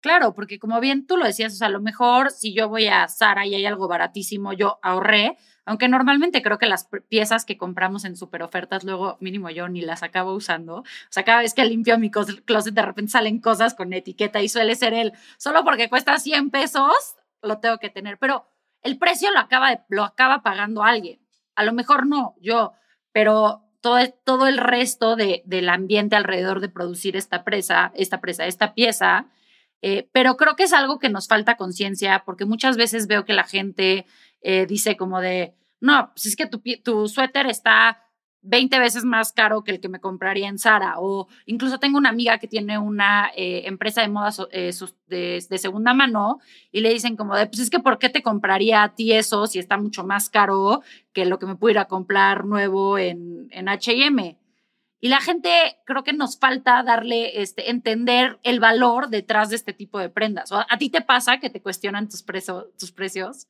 Claro, 0.04 0.34
porque 0.34 0.58
como 0.58 0.80
bien 0.80 1.06
tú 1.06 1.16
lo 1.16 1.24
decías, 1.24 1.54
o 1.54 1.56
sea, 1.56 1.68
a 1.68 1.70
lo 1.70 1.80
mejor 1.80 2.30
si 2.30 2.52
yo 2.52 2.68
voy 2.68 2.88
a 2.88 3.08
Sara 3.08 3.46
y 3.46 3.54
hay 3.54 3.64
algo 3.64 3.88
baratísimo, 3.88 4.52
yo 4.52 4.78
ahorré, 4.82 5.38
aunque 5.66 5.88
normalmente 5.88 6.42
creo 6.42 6.58
que 6.58 6.66
las 6.66 6.88
piezas 7.08 7.44
que 7.44 7.56
compramos 7.56 8.04
en 8.04 8.16
super 8.16 8.42
ofertas, 8.42 8.84
luego 8.84 9.16
mínimo 9.20 9.50
yo 9.50 9.68
ni 9.68 9.80
las 9.80 10.02
acabo 10.02 10.34
usando. 10.34 10.78
O 10.78 10.84
sea, 11.10 11.24
cada 11.24 11.40
vez 11.40 11.54
que 11.54 11.64
limpio 11.64 11.98
mi 11.98 12.10
closet, 12.10 12.74
de 12.74 12.82
repente 12.82 13.12
salen 13.12 13.40
cosas 13.40 13.74
con 13.74 13.92
etiqueta 13.92 14.42
y 14.42 14.48
suele 14.48 14.74
ser 14.74 14.92
el, 14.92 15.12
solo 15.38 15.64
porque 15.64 15.88
cuesta 15.88 16.18
100 16.18 16.50
pesos, 16.50 17.16
lo 17.42 17.58
tengo 17.58 17.78
que 17.78 17.90
tener. 17.90 18.18
Pero 18.18 18.46
el 18.82 18.98
precio 18.98 19.30
lo 19.32 19.40
acaba, 19.40 19.84
lo 19.88 20.04
acaba 20.04 20.42
pagando 20.42 20.82
alguien. 20.82 21.20
A 21.54 21.64
lo 21.64 21.72
mejor 21.72 22.06
no, 22.06 22.34
yo, 22.40 22.74
pero 23.12 23.64
todo, 23.80 23.98
todo 24.24 24.46
el 24.46 24.58
resto 24.58 25.16
de, 25.16 25.42
del 25.46 25.68
ambiente 25.68 26.16
alrededor 26.16 26.60
de 26.60 26.68
producir 26.68 27.16
esta 27.16 27.44
presa, 27.44 27.92
esta 27.94 28.20
presa, 28.20 28.46
esta 28.46 28.74
pieza, 28.74 29.26
eh, 29.86 30.08
pero 30.12 30.38
creo 30.38 30.56
que 30.56 30.62
es 30.62 30.72
algo 30.72 30.98
que 30.98 31.10
nos 31.10 31.28
falta 31.28 31.58
conciencia 31.58 32.22
porque 32.24 32.46
muchas 32.46 32.78
veces 32.78 33.06
veo 33.06 33.26
que 33.26 33.34
la 33.34 33.44
gente 33.44 34.06
eh, 34.40 34.64
dice 34.64 34.96
como 34.96 35.20
de, 35.20 35.52
no, 35.78 36.10
pues 36.14 36.24
es 36.24 36.36
que 36.36 36.46
tu, 36.46 36.62
tu 36.82 37.06
suéter 37.06 37.46
está 37.48 38.00
20 38.40 38.78
veces 38.78 39.04
más 39.04 39.34
caro 39.34 39.62
que 39.62 39.72
el 39.72 39.80
que 39.80 39.90
me 39.90 40.00
compraría 40.00 40.48
en 40.48 40.58
Zara. 40.58 40.94
O 41.00 41.28
incluso 41.44 41.80
tengo 41.80 41.98
una 41.98 42.08
amiga 42.08 42.38
que 42.38 42.48
tiene 42.48 42.78
una 42.78 43.30
eh, 43.36 43.64
empresa 43.66 44.00
de 44.00 44.08
moda 44.08 44.30
de, 44.48 45.58
segunda 45.58 45.92
mano 45.92 46.38
y 46.72 46.80
le 46.80 46.88
dicen 46.88 47.14
como 47.14 47.36
de, 47.36 47.46
pues 47.46 47.58
es 47.58 47.68
que 47.68 47.80
¿por 47.80 47.98
qué 47.98 48.08
te 48.08 48.22
compraría 48.22 48.84
a 48.84 48.94
ti 48.94 49.12
eso 49.12 49.46
si 49.46 49.58
está 49.58 49.76
mucho 49.76 50.02
más 50.02 50.30
caro 50.30 50.80
que 51.12 51.26
lo 51.26 51.38
que 51.38 51.44
me 51.44 51.56
pudiera 51.56 51.88
comprar 51.88 52.46
nuevo 52.46 52.96
en, 52.96 53.48
en 53.50 53.68
H&M? 53.68 54.38
Y 55.04 55.08
la 55.08 55.20
gente 55.20 55.50
creo 55.84 56.02
que 56.02 56.14
nos 56.14 56.38
falta 56.38 56.82
darle, 56.82 57.42
este, 57.42 57.68
entender 57.68 58.38
el 58.42 58.58
valor 58.58 59.10
detrás 59.10 59.50
de 59.50 59.56
este 59.56 59.74
tipo 59.74 59.98
de 59.98 60.08
prendas. 60.08 60.50
¿O 60.50 60.56
a 60.56 60.78
ti 60.78 60.88
te 60.88 61.02
pasa 61.02 61.40
que 61.40 61.50
te 61.50 61.60
cuestionan 61.60 62.08
tus, 62.08 62.22
precios? 62.22 63.46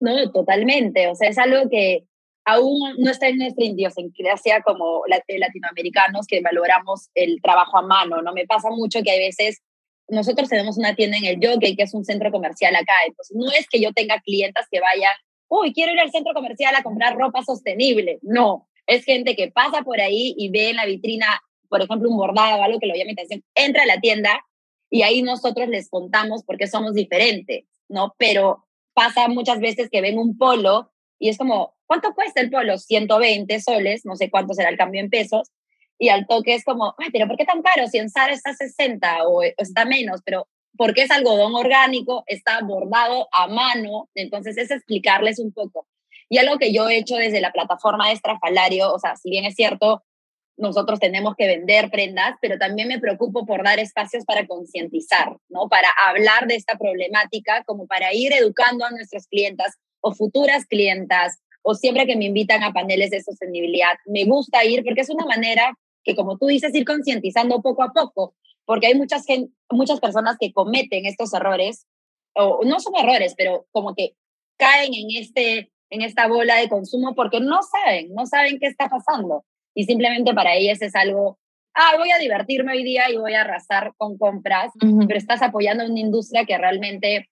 No, 0.00 0.32
totalmente. 0.32 1.08
O 1.08 1.14
sea, 1.14 1.28
es 1.28 1.36
algo 1.36 1.68
que 1.68 2.06
aún 2.46 2.94
no 2.96 3.10
está 3.10 3.28
en 3.28 3.36
nuestra 3.36 3.66
idiosincrasia 3.66 4.62
como 4.62 5.02
latinoamericanos 5.06 6.26
que 6.26 6.40
valoramos 6.40 7.10
el 7.14 7.42
trabajo 7.42 7.76
a 7.76 7.82
mano. 7.82 8.22
No 8.22 8.32
me 8.32 8.46
pasa 8.46 8.70
mucho 8.70 9.02
que 9.02 9.10
a 9.10 9.18
veces 9.18 9.60
nosotros 10.08 10.48
tenemos 10.48 10.78
una 10.78 10.94
tienda 10.94 11.18
en 11.18 11.26
el 11.26 11.36
Jockey, 11.36 11.76
que 11.76 11.82
es 11.82 11.92
un 11.92 12.06
centro 12.06 12.30
comercial 12.30 12.74
acá. 12.74 12.94
Entonces, 13.06 13.36
no 13.36 13.52
es 13.52 13.68
que 13.68 13.78
yo 13.78 13.92
tenga 13.92 14.20
clientas 14.20 14.66
que 14.70 14.80
vayan, 14.80 15.12
uy, 15.48 15.74
quiero 15.74 15.92
ir 15.92 16.00
al 16.00 16.10
centro 16.10 16.32
comercial 16.32 16.74
a 16.74 16.82
comprar 16.82 17.14
ropa 17.14 17.42
sostenible. 17.42 18.20
No, 18.22 18.67
es 18.88 19.04
gente 19.04 19.36
que 19.36 19.50
pasa 19.50 19.82
por 19.82 20.00
ahí 20.00 20.34
y 20.36 20.50
ve 20.50 20.70
en 20.70 20.76
la 20.76 20.86
vitrina, 20.86 21.26
por 21.68 21.82
ejemplo, 21.82 22.08
un 22.08 22.16
bordado 22.16 22.58
o 22.58 22.62
algo 22.62 22.80
que 22.80 22.86
lo 22.86 22.94
llama 22.94 23.12
atención, 23.12 23.44
entra 23.54 23.82
a 23.82 23.86
la 23.86 24.00
tienda 24.00 24.44
y 24.90 25.02
ahí 25.02 25.22
nosotros 25.22 25.68
les 25.68 25.90
contamos 25.90 26.42
por 26.42 26.56
qué 26.56 26.66
somos 26.66 26.94
diferentes, 26.94 27.66
¿no? 27.88 28.14
Pero 28.18 28.64
pasa 28.94 29.28
muchas 29.28 29.60
veces 29.60 29.90
que 29.90 30.00
ven 30.00 30.18
un 30.18 30.38
polo 30.38 30.90
y 31.18 31.28
es 31.28 31.36
como, 31.36 31.76
¿cuánto 31.86 32.14
cuesta 32.14 32.40
el 32.40 32.50
polo? 32.50 32.78
120 32.78 33.60
soles, 33.60 34.06
no 34.06 34.16
sé 34.16 34.30
cuánto 34.30 34.54
será 34.54 34.70
el 34.70 34.78
cambio 34.78 35.02
en 35.02 35.10
pesos, 35.10 35.50
y 35.98 36.08
al 36.08 36.26
toque 36.26 36.54
es 36.54 36.64
como, 36.64 36.94
ay, 36.96 37.10
pero 37.12 37.26
¿por 37.26 37.36
qué 37.36 37.44
tan 37.44 37.60
caro? 37.60 37.88
Si 37.88 37.98
en 37.98 38.08
Zara 38.08 38.32
está 38.32 38.54
60 38.54 39.28
o 39.28 39.42
está 39.42 39.84
menos, 39.84 40.22
pero 40.24 40.48
porque 40.76 41.02
es 41.02 41.10
algodón 41.10 41.54
orgánico, 41.54 42.22
está 42.26 42.60
bordado 42.62 43.28
a 43.32 43.48
mano, 43.48 44.08
entonces 44.14 44.56
es 44.56 44.70
explicarles 44.70 45.38
un 45.40 45.52
poco. 45.52 45.86
Y 46.28 46.38
algo 46.38 46.58
que 46.58 46.72
yo 46.72 46.88
he 46.88 46.98
hecho 46.98 47.16
desde 47.16 47.40
la 47.40 47.52
plataforma 47.52 48.08
de 48.08 48.14
Estrafalario, 48.14 48.92
o 48.92 48.98
sea, 48.98 49.16
si 49.16 49.30
bien 49.30 49.44
es 49.44 49.54
cierto, 49.54 50.02
nosotros 50.58 50.98
tenemos 50.98 51.34
que 51.36 51.46
vender 51.46 51.88
prendas, 51.90 52.34
pero 52.42 52.58
también 52.58 52.88
me 52.88 52.98
preocupo 52.98 53.46
por 53.46 53.62
dar 53.62 53.78
espacios 53.78 54.24
para 54.24 54.46
concientizar, 54.46 55.36
¿no? 55.48 55.68
Para 55.68 55.88
hablar 56.06 56.48
de 56.48 56.56
esta 56.56 56.76
problemática, 56.76 57.62
como 57.64 57.86
para 57.86 58.12
ir 58.12 58.32
educando 58.32 58.84
a 58.84 58.90
nuestras 58.90 59.28
clientas 59.28 59.76
o 60.00 60.12
futuras 60.12 60.66
clientas, 60.66 61.38
o 61.62 61.74
siempre 61.74 62.06
que 62.06 62.16
me 62.16 62.24
invitan 62.24 62.62
a 62.62 62.72
paneles 62.72 63.10
de 63.10 63.22
sostenibilidad. 63.22 63.92
Me 64.06 64.24
gusta 64.24 64.64
ir 64.64 64.84
porque 64.84 65.02
es 65.02 65.10
una 65.10 65.26
manera 65.26 65.74
que, 66.02 66.16
como 66.16 66.38
tú 66.38 66.46
dices, 66.46 66.74
ir 66.74 66.84
concientizando 66.84 67.62
poco 67.62 67.82
a 67.82 67.92
poco, 67.92 68.34
porque 68.64 68.88
hay 68.88 68.94
muchas, 68.94 69.24
muchas 69.70 70.00
personas 70.00 70.36
que 70.40 70.52
cometen 70.52 71.06
estos 71.06 71.32
errores, 71.32 71.86
o 72.34 72.64
no 72.64 72.80
son 72.80 72.94
errores, 72.96 73.34
pero 73.36 73.66
como 73.70 73.94
que 73.94 74.14
caen 74.56 74.92
en 74.94 75.22
este 75.22 75.70
en 75.90 76.02
esta 76.02 76.28
bola 76.28 76.56
de 76.56 76.68
consumo 76.68 77.14
porque 77.14 77.40
no 77.40 77.60
saben, 77.62 78.14
no 78.14 78.26
saben 78.26 78.58
qué 78.58 78.66
está 78.66 78.88
pasando. 78.88 79.44
Y 79.74 79.84
simplemente 79.84 80.34
para 80.34 80.54
ellas 80.54 80.82
es 80.82 80.94
algo, 80.94 81.38
ah, 81.74 81.92
voy 81.98 82.10
a 82.10 82.18
divertirme 82.18 82.72
hoy 82.72 82.84
día 82.84 83.10
y 83.10 83.16
voy 83.16 83.34
a 83.34 83.42
arrasar 83.42 83.94
con 83.96 84.18
compras, 84.18 84.72
pero 84.80 85.18
estás 85.18 85.42
apoyando 85.42 85.84
una 85.84 86.00
industria 86.00 86.44
que 86.44 86.58
realmente 86.58 87.28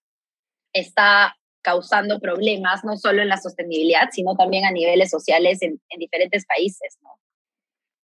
está 0.73 1.35
causando 1.61 2.19
problemas, 2.19 2.85
no 2.85 2.95
solo 2.95 3.21
en 3.21 3.27
la 3.27 3.37
sostenibilidad, 3.37 4.09
sino 4.11 4.35
también 4.35 4.65
a 4.65 4.71
niveles 4.71 5.09
sociales 5.09 5.61
en, 5.61 5.81
en 5.89 5.99
diferentes 5.99 6.45
países, 6.45 6.97
¿no? 7.01 7.19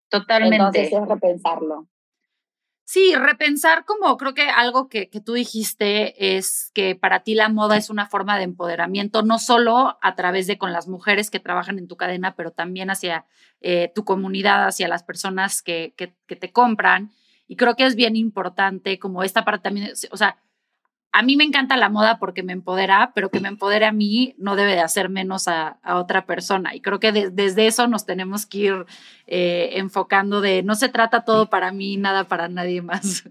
Totalmente. 0.10 0.58
Entonces 0.58 0.94
es 0.94 1.08
repensarlo. 1.08 1.88
Sí, 2.86 3.16
repensar 3.16 3.86
como 3.86 4.18
creo 4.18 4.34
que 4.34 4.50
algo 4.50 4.90
que, 4.90 5.10
que, 5.10 5.22
tú 5.22 5.34
dijiste 5.34 6.36
es 6.36 6.70
que 6.74 6.96
para 6.96 7.22
ti 7.22 7.34
la 7.34 7.48
moda 7.48 7.78
es 7.78 7.90
una 7.90 8.08
forma 8.08 8.38
de 8.38 8.44
empoderamiento, 8.44 9.24
no 9.24 9.40
solo 9.40 9.98
a 10.02 10.16
través 10.16 10.48
de 10.48 10.58
con 10.58 10.74
las 10.74 10.90
mujeres 10.90 11.32
que 11.32 11.40
trabajan 11.40 11.80
en 11.80 11.88
tu 11.88 11.96
cadena, 11.96 12.36
pero 12.36 12.52
también 12.52 12.90
hacia 12.90 13.26
eh, 13.62 13.92
tu 13.96 14.04
comunidad, 14.04 14.68
hacia 14.68 14.90
las 14.90 15.04
personas 15.04 15.62
que, 15.62 15.94
que, 15.96 16.14
que 16.28 16.36
te 16.36 16.52
compran. 16.52 17.12
Y 17.48 17.56
creo 17.56 17.76
que 17.76 17.86
es 17.86 17.96
bien 17.96 18.18
importante 18.18 19.00
como 19.00 19.24
esta 19.24 19.46
parte 19.46 19.64
también, 19.64 19.94
o 20.12 20.18
sea, 20.18 20.38
a 21.16 21.22
mí 21.22 21.38
me 21.38 21.44
encanta 21.44 21.78
la 21.78 21.90
moda 21.90 22.18
porque 22.18 22.42
me 22.42 22.54
empodera, 22.54 23.12
pero 23.14 23.30
que 23.30 23.40
me 23.40 23.48
empodere 23.48 23.86
a 23.86 23.92
mí 23.92 24.34
no 24.40 24.56
debe 24.56 24.74
de 24.74 24.80
hacer 24.80 25.10
menos 25.10 25.48
a, 25.48 25.80
otra 25.96 26.26
persona. 26.26 26.76
Y 26.76 26.82
creo 26.82 27.00
que 27.00 27.12
desde 27.12 27.68
eso 27.68 27.88
nos 27.88 28.08
tenemos 28.08 28.48
que 28.48 28.58
ir 28.58 28.86
eh, 29.28 29.70
enfocando 29.74 30.42
de 30.42 30.64
no 30.64 30.74
se 30.74 30.90
trata 30.90 31.24
todo 31.24 31.52
para 31.52 31.72
mí, 31.72 31.98
nada 31.98 32.28
para 32.28 32.48
nadie 32.48 32.82
más. 32.82 33.24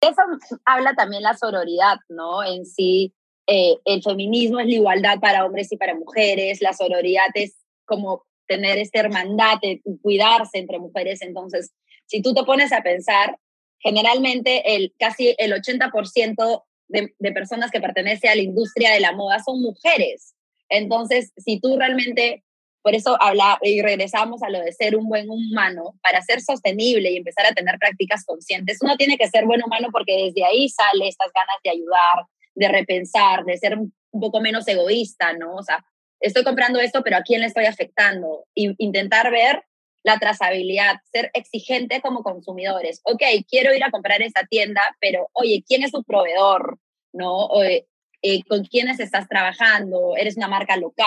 Eso 0.00 0.20
habla 0.64 0.94
también 0.94 1.22
la 1.22 1.36
sororidad, 1.36 1.98
¿no? 2.08 2.42
En 2.42 2.66
sí, 2.66 3.14
eh, 3.46 3.76
el 3.84 4.02
feminismo 4.02 4.58
es 4.58 4.66
la 4.66 4.74
igualdad 4.74 5.20
para 5.20 5.46
hombres 5.46 5.70
y 5.70 5.76
para 5.76 5.94
mujeres, 5.94 6.60
la 6.60 6.72
sororidad 6.72 7.28
es 7.34 7.56
como 7.86 8.26
tener 8.48 8.78
esta 8.78 8.98
hermandad 8.98 9.58
y 9.62 9.80
cuidarse 10.02 10.58
entre 10.58 10.80
mujeres. 10.80 11.22
Entonces, 11.22 11.72
si 12.06 12.20
tú 12.20 12.34
te 12.34 12.42
pones 12.42 12.72
a 12.72 12.82
pensar, 12.82 13.38
generalmente 13.80 14.74
el, 14.74 14.92
casi 14.98 15.34
el 15.38 15.52
80% 15.52 16.64
de, 16.88 17.14
de 17.18 17.32
personas 17.32 17.70
que 17.70 17.80
pertenecen 17.80 18.30
a 18.30 18.34
la 18.34 18.42
industria 18.42 18.90
de 18.90 19.00
la 19.00 19.12
moda 19.12 19.38
son 19.40 19.60
mujeres. 19.60 20.34
Entonces, 20.68 21.32
si 21.36 21.60
tú 21.60 21.76
realmente, 21.78 22.44
por 22.82 22.94
eso 22.94 23.16
habla, 23.20 23.58
y 23.62 23.82
regresamos 23.82 24.42
a 24.42 24.50
lo 24.50 24.60
de 24.60 24.72
ser 24.72 24.96
un 24.96 25.08
buen 25.08 25.28
humano, 25.30 25.94
para 26.02 26.22
ser 26.22 26.40
sostenible 26.40 27.10
y 27.10 27.16
empezar 27.16 27.46
a 27.46 27.52
tener 27.52 27.78
prácticas 27.78 28.24
conscientes, 28.24 28.78
uno 28.80 28.96
tiene 28.96 29.18
que 29.18 29.28
ser 29.28 29.44
buen 29.44 29.62
humano 29.62 29.88
porque 29.92 30.26
desde 30.26 30.44
ahí 30.44 30.68
sale 30.68 31.08
estas 31.08 31.30
ganas 31.34 31.56
de 31.62 31.70
ayudar, 31.70 32.26
de 32.54 32.68
repensar, 32.68 33.44
de 33.44 33.56
ser 33.58 33.78
un 33.78 34.20
poco 34.20 34.40
menos 34.40 34.66
egoísta, 34.68 35.32
¿no? 35.34 35.56
O 35.56 35.62
sea, 35.62 35.84
estoy 36.20 36.44
comprando 36.44 36.80
esto, 36.80 37.02
pero 37.02 37.16
¿a 37.16 37.22
quién 37.22 37.40
le 37.40 37.46
estoy 37.46 37.66
afectando? 37.66 38.46
Intentar 38.54 39.30
ver 39.30 39.62
la 40.04 40.18
trazabilidad, 40.18 40.96
ser 41.10 41.30
exigente 41.32 42.00
como 42.00 42.22
consumidores. 42.22 43.00
Ok, 43.04 43.22
quiero 43.48 43.74
ir 43.74 43.82
a 43.82 43.90
comprar 43.90 44.22
esa 44.22 44.46
tienda, 44.48 44.82
pero 45.00 45.28
oye, 45.32 45.64
¿quién 45.66 45.82
es 45.82 45.90
tu 45.90 46.04
proveedor? 46.04 46.78
¿No? 47.12 47.48
eh, 47.62 47.86
¿Con 48.48 48.64
quiénes 48.64 49.00
estás 49.00 49.28
trabajando? 49.28 50.14
¿Eres 50.16 50.36
una 50.36 50.48
marca 50.48 50.76
local? 50.76 51.06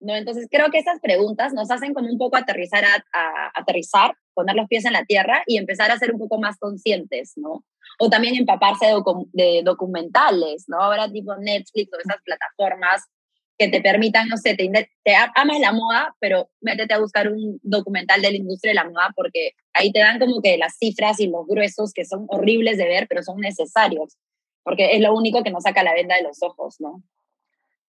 ¿No? 0.00 0.14
Entonces 0.14 0.48
creo 0.50 0.70
que 0.70 0.78
esas 0.78 1.00
preguntas 1.00 1.54
nos 1.54 1.70
hacen 1.70 1.94
como 1.94 2.08
un 2.08 2.18
poco 2.18 2.36
aterrizar, 2.36 2.84
a, 2.84 3.50
aterrizar, 3.54 4.14
poner 4.34 4.54
los 4.54 4.68
pies 4.68 4.84
en 4.84 4.92
la 4.92 5.04
tierra 5.04 5.42
y 5.46 5.56
empezar 5.56 5.90
a 5.90 5.98
ser 5.98 6.12
un 6.12 6.18
poco 6.18 6.38
más 6.38 6.58
conscientes, 6.58 7.32
¿no? 7.36 7.64
O 7.98 8.08
también 8.08 8.34
empaparse 8.34 8.86
de, 8.86 9.02
de 9.32 9.62
documentales, 9.62 10.64
¿no? 10.68 10.80
Ahora 10.80 11.10
tipo 11.10 11.36
Netflix 11.36 11.92
o 11.92 11.98
esas 11.98 12.22
plataformas 12.22 13.08
que 13.60 13.68
te 13.68 13.82
permitan, 13.82 14.26
no 14.26 14.38
sé, 14.38 14.56
te, 14.56 14.70
te 15.04 15.14
amas 15.14 15.60
la 15.60 15.72
moda, 15.72 16.16
pero 16.18 16.48
métete 16.62 16.94
a 16.94 16.98
buscar 16.98 17.30
un 17.30 17.60
documental 17.62 18.22
de 18.22 18.30
la 18.30 18.36
industria 18.38 18.70
de 18.70 18.76
la 18.76 18.88
moda 18.88 19.12
porque 19.14 19.52
ahí 19.74 19.92
te 19.92 19.98
dan 19.98 20.18
como 20.18 20.40
que 20.40 20.56
las 20.56 20.78
cifras 20.78 21.20
y 21.20 21.26
los 21.26 21.46
gruesos 21.46 21.92
que 21.92 22.06
son 22.06 22.24
horribles 22.28 22.78
de 22.78 22.86
ver, 22.86 23.06
pero 23.06 23.22
son 23.22 23.38
necesarios, 23.38 24.16
porque 24.62 24.96
es 24.96 25.02
lo 25.02 25.14
único 25.14 25.42
que 25.42 25.50
nos 25.50 25.64
saca 25.64 25.82
la 25.82 25.92
venda 25.92 26.16
de 26.16 26.22
los 26.22 26.42
ojos, 26.42 26.76
¿no? 26.80 27.02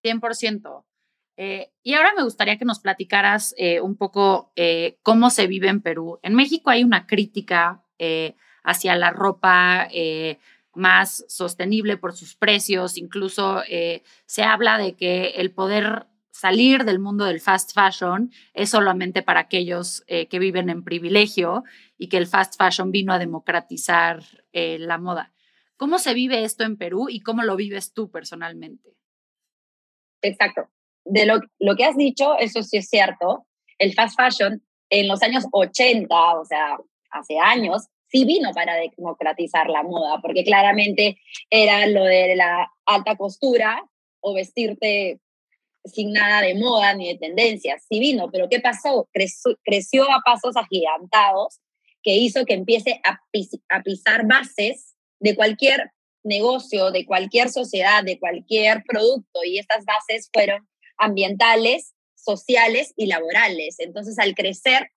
100%. 0.04 0.84
Eh, 1.38 1.72
y 1.84 1.94
ahora 1.94 2.12
me 2.18 2.24
gustaría 2.24 2.58
que 2.58 2.66
nos 2.66 2.82
platicaras 2.82 3.56
eh, 3.58 3.80
un 3.80 3.96
poco 3.96 4.52
eh, 4.58 5.00
cómo 5.04 5.30
se 5.30 5.48
vive 5.48 5.70
en 5.70 5.82
Perú. 5.82 6.20
En 6.22 6.36
México 6.36 6.70
hay 6.70 6.84
una 6.84 7.08
crítica 7.08 7.86
eh, 7.98 8.36
hacia 8.66 8.98
la 8.98 9.12
ropa 9.12 9.88
más 10.74 11.26
sostenible 11.28 11.98
por 11.98 12.16
sus 12.16 12.36
precios. 12.36 12.98
Incluso 12.98 13.64
eh, 13.68 14.04
se 14.26 14.44
habla 14.44 14.78
de 14.78 14.94
que 14.94 15.32
el 15.38 15.52
poder 15.52 16.08
salir 16.32 16.86
del 16.86 17.00
mundo 17.00 17.26
del 17.26 17.42
fast 17.42 17.74
fashion 17.74 18.32
es 18.54 18.70
solamente 18.70 19.22
para 19.22 19.42
aquellos 19.42 20.04
eh, 20.08 20.28
que 20.28 20.40
viven 20.40 20.70
en 20.70 20.84
privilegio 20.84 21.64
y 21.98 22.08
que 22.08 22.18
el 22.18 22.28
fast 22.28 22.56
fashion 22.58 22.92
vino 22.92 23.14
a 23.14 23.20
democratizar 23.20 24.24
eh, 24.54 24.80
la 24.80 24.98
moda. 24.98 25.34
¿Cómo 25.78 26.00
se 26.00 26.14
vive 26.14 26.44
esto 26.44 26.64
en 26.64 26.78
Perú 26.78 27.08
y 27.10 27.22
cómo 27.22 27.44
lo 27.44 27.56
vives 27.56 27.94
tú 27.94 28.10
personalmente? 28.10 28.96
Exacto. 30.22 30.70
De 31.04 31.26
lo, 31.26 31.40
lo 31.60 31.76
que 31.76 31.86
has 31.86 31.98
dicho, 31.98 32.38
eso 32.38 32.64
sí 32.64 32.78
es 32.78 32.88
cierto. 32.88 33.46
El 33.78 33.94
fast 33.94 34.16
fashion 34.16 34.64
en 34.90 35.08
los 35.08 35.22
años 35.24 35.46
80, 35.52 36.16
o 36.40 36.46
sea, 36.46 36.78
hace 37.10 37.40
años, 37.40 37.88
sí 38.12 38.26
vino 38.26 38.52
para 38.52 38.76
democratizar 38.76 39.70
la 39.70 39.84
moda, 39.84 40.20
porque 40.22 40.44
claramente 40.44 41.18
era 41.50 41.88
lo 41.88 42.04
de 42.04 42.36
la 42.36 42.72
alta 42.86 43.16
costura 43.16 43.84
o 44.20 44.34
vestirte 44.34 45.20
sin 45.86 46.12
nada 46.12 46.42
de 46.42 46.56
moda 46.56 46.94
ni 46.94 47.08
de 47.08 47.18
tendencias. 47.18 47.86
Sí 47.90 48.00
vino, 48.00 48.30
pero 48.32 48.50
¿qué 48.50 48.60
pasó? 48.60 49.10
Creció, 49.64 50.04
a 50.04 50.22
pasos 50.24 50.56
agigantados 50.56 51.60
que 52.04 52.16
hizo 52.16 52.46
que 52.46 52.54
empiece 52.54 53.00
a, 53.04 53.20
a 53.70 53.82
pisar 53.82 54.28
bases 54.28 54.96
de 55.20 55.36
cualquier 55.36 55.92
negocio, 56.24 56.92
de 56.92 57.06
cualquier 57.06 57.50
sociedad, 57.50 58.04
de 58.04 58.20
cualquier 58.20 58.84
producto, 58.88 59.44
y 59.44 59.58
estas 59.58 59.86
bases 59.86 60.30
fueron 60.34 60.68
ambientales, 60.98 61.94
sociales 62.16 62.94
y 62.96 63.08
laborales. 63.08 63.80
Entonces, 63.80 64.20
al 64.20 64.36
crecer, 64.36 64.92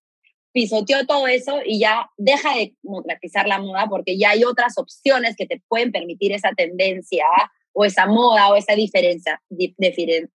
pisoteó 0.54 1.04
todo 1.04 1.26
eso 1.26 1.58
y 1.66 1.80
ya 1.80 2.08
deja 2.16 2.54
de 2.54 2.76
democratizar 2.82 3.46
la 3.48 3.58
moda 3.58 3.86
porque 3.88 4.16
ya 4.16 4.30
hay 4.30 4.44
otras 4.44 4.78
opciones 4.78 5.34
que 5.36 5.46
te 5.46 5.60
pueden 5.68 5.90
permitir 5.90 6.32
esa 6.32 6.52
tendencia 6.56 7.24
o 7.72 7.84
esa 7.84 8.06
moda 8.06 8.48
o 8.50 8.54
esa 8.54 8.74
diferencia, 8.74 9.42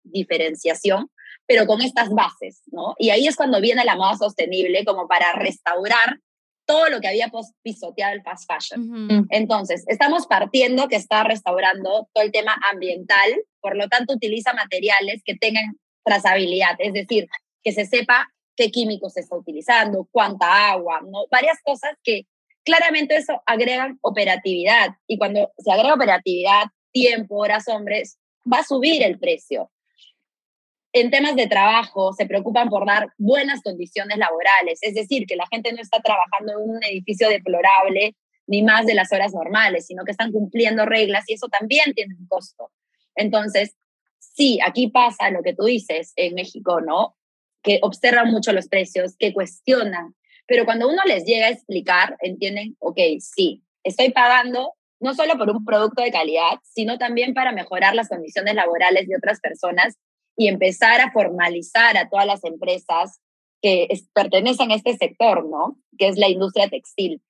diferenciación, 0.04 1.12
pero 1.46 1.68
con 1.68 1.82
estas 1.82 2.10
bases, 2.10 2.64
¿no? 2.72 2.96
Y 2.98 3.12
ahí 3.12 3.28
es 3.28 3.36
cuando 3.36 3.62
viene 3.62 3.86
la 3.86 3.96
moda 3.96 4.18
sostenible 4.18 4.84
como 4.86 5.08
para 5.08 5.34
restaurar 5.34 6.20
todo 6.66 6.90
lo 6.90 7.00
que 7.00 7.10
había 7.10 7.32
pisoteado 7.62 8.14
el 8.14 8.24
fast 8.24 8.52
fashion. 8.52 9.28
Entonces, 9.30 9.86
estamos 9.88 10.26
partiendo 10.26 10.88
que 10.88 10.96
está 10.96 11.24
restaurando 11.24 12.10
todo 12.12 12.24
el 12.24 12.32
tema 12.32 12.58
ambiental, 12.72 13.36
por 13.62 13.78
lo 13.78 13.88
tanto 13.88 14.16
utiliza 14.16 14.54
materiales 14.54 15.22
que 15.24 15.36
tengan 15.36 15.78
trazabilidad, 16.04 16.76
es 16.80 16.94
decir, 16.94 17.28
que 17.64 17.72
se 17.72 17.86
sepa 17.86 18.34
qué 18.58 18.72
químicos 18.72 19.14
se 19.14 19.22
está 19.22 19.38
utilizando, 19.38 20.10
cuánta 20.12 20.72
agua, 20.72 21.00
¿no? 21.02 21.26
Varias 21.32 21.60
cosas 21.64 21.96
que 22.04 22.24
claramente 22.66 23.16
eso 23.16 23.42
agregan 23.46 23.98
operatividad 24.02 24.90
y 25.08 25.18
cuando 25.18 25.52
se 25.58 25.72
agrega 25.72 25.94
operatividad, 25.94 26.66
tiempo, 26.92 27.38
horas, 27.38 27.68
hombres, 27.70 28.20
va 28.52 28.60
a 28.60 28.64
subir 28.64 29.04
el 29.04 29.20
precio. 29.20 29.72
En 30.92 31.12
temas 31.12 31.36
de 31.36 31.48
trabajo 31.48 32.14
se 32.14 32.26
preocupan 32.26 32.70
por 32.70 32.88
dar 32.88 33.14
buenas 33.18 33.62
condiciones 33.62 34.18
laborales, 34.18 34.80
es 34.82 34.96
decir, 34.96 35.28
que 35.28 35.36
la 35.36 35.46
gente 35.48 35.72
no 35.72 35.82
está 35.82 36.02
trabajando 36.02 36.54
en 36.54 36.70
un 36.70 36.84
edificio 36.84 37.30
deplorable 37.30 38.16
ni 38.48 38.64
más 38.64 38.86
de 38.86 38.96
las 38.96 39.12
horas 39.12 39.34
normales, 39.34 39.86
sino 39.86 40.04
que 40.04 40.12
están 40.12 40.32
cumpliendo 40.32 40.86
reglas 40.86 41.26
y 41.28 41.34
eso 41.34 41.48
también 41.50 41.94
tiene 41.94 42.16
un 42.20 42.26
costo. 42.28 42.72
Entonces, 43.16 43.76
sí, 44.20 44.60
aquí 44.66 44.88
pasa 44.88 45.30
lo 45.30 45.44
que 45.44 45.54
tú 45.54 45.66
dices 45.66 46.14
en 46.16 46.34
México, 46.34 46.82
¿no? 46.82 47.16
Que 47.64 47.80
observan 47.82 48.32
mucho 48.32 48.54
los 48.54 48.68
precios, 48.68 49.16
que 49.18 49.34
cuestionan, 49.34 50.16
pero 50.48 50.66
cuando 50.66 50.88
uno 50.88 51.02
les 51.06 51.26
llega 51.26 51.48
a 51.48 51.52
explicar, 51.52 52.16
entienden, 52.22 52.76
ok, 52.80 52.98
sí, 53.20 53.64
estoy 53.84 54.12
pagando 54.12 54.74
no 55.00 55.14
solo 55.14 55.38
por 55.38 55.50
un 55.50 55.64
producto 55.64 56.02
de 56.02 56.12
calidad, 56.12 56.60
sino 56.64 56.98
también 56.98 57.34
para 57.34 57.52
mejorar 57.52 57.94
las 57.94 58.10
condiciones 58.10 58.56
laborales 58.56 59.08
de 59.08 59.16
otras 59.16 59.40
personas 59.40 59.96
y 60.36 60.48
empezar 60.48 61.02
a 61.02 61.12
formalizar 61.12 61.98
a 61.98 62.10
todas 62.10 62.26
las 62.26 62.44
empresas 62.44 63.20
que 63.62 63.88
pertenecen 64.14 64.72
a 64.72 64.76
este 64.76 64.96
sector, 64.96 65.48
¿no? 65.48 65.78
Que 65.98 66.08
es 66.08 66.18
la 66.18 66.30
industria 66.30 66.70
textil. 66.70 67.22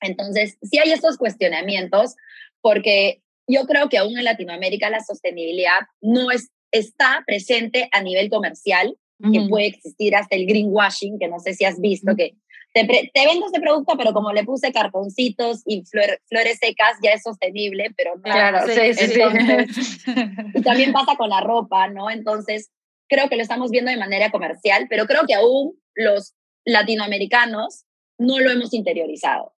Entonces, 0.00 0.56
sí 0.62 0.78
hay 0.78 0.92
estos 0.92 1.18
cuestionamientos 1.18 2.14
porque 2.60 3.22
yo 3.46 3.66
creo 3.66 3.88
que 3.88 3.98
aún 3.98 4.16
en 4.16 4.24
Latinoamérica 4.24 4.90
la 4.90 5.00
sostenibilidad 5.00 5.80
no 6.00 6.30
es, 6.30 6.50
está 6.70 7.22
presente 7.26 7.88
a 7.92 8.02
nivel 8.02 8.30
comercial, 8.30 8.96
que 9.30 9.46
puede 9.48 9.66
existir 9.66 10.16
hasta 10.16 10.36
el 10.36 10.46
greenwashing, 10.46 11.18
que 11.18 11.28
no 11.28 11.38
sé 11.38 11.54
si 11.54 11.64
has 11.64 11.80
visto, 11.80 12.16
que 12.16 12.34
te, 12.72 12.84
te, 12.86 13.26
vendo 13.26 13.46
este 13.46 13.60
producto, 13.60 13.94
pero 13.98 14.12
como 14.12 14.32
le 14.32 14.44
puse 14.44 14.72
cartoncitos 14.72 15.62
y 15.66 15.84
flores 15.84 16.58
secas, 16.58 16.96
ya 17.02 17.10
es 17.10 17.22
sostenible, 17.22 17.92
pero 17.96 18.16
no. 18.16 18.22
Claro, 18.22 18.60
sí, 18.66 18.94
sí, 18.94 19.20
Y 20.54 20.62
también 20.62 20.92
pasa 20.92 21.16
con 21.16 21.28
la 21.28 21.40
ropa, 21.40 21.88
¿no? 21.88 22.10
Entonces, 22.10 22.70
creo 23.08 23.28
que 23.28 23.36
lo 23.36 23.42
estamos 23.42 23.70
viendo 23.70 23.90
de 23.90 23.98
manera 23.98 24.30
comercial, 24.30 24.86
pero 24.88 25.06
creo 25.06 25.22
que 25.26 25.34
aún 25.34 25.74
los 25.94 26.34
latinoamericanos 26.64 27.84
no 28.18 28.38
lo 28.38 28.50
hemos 28.50 28.72
interiorizado. 28.72 29.54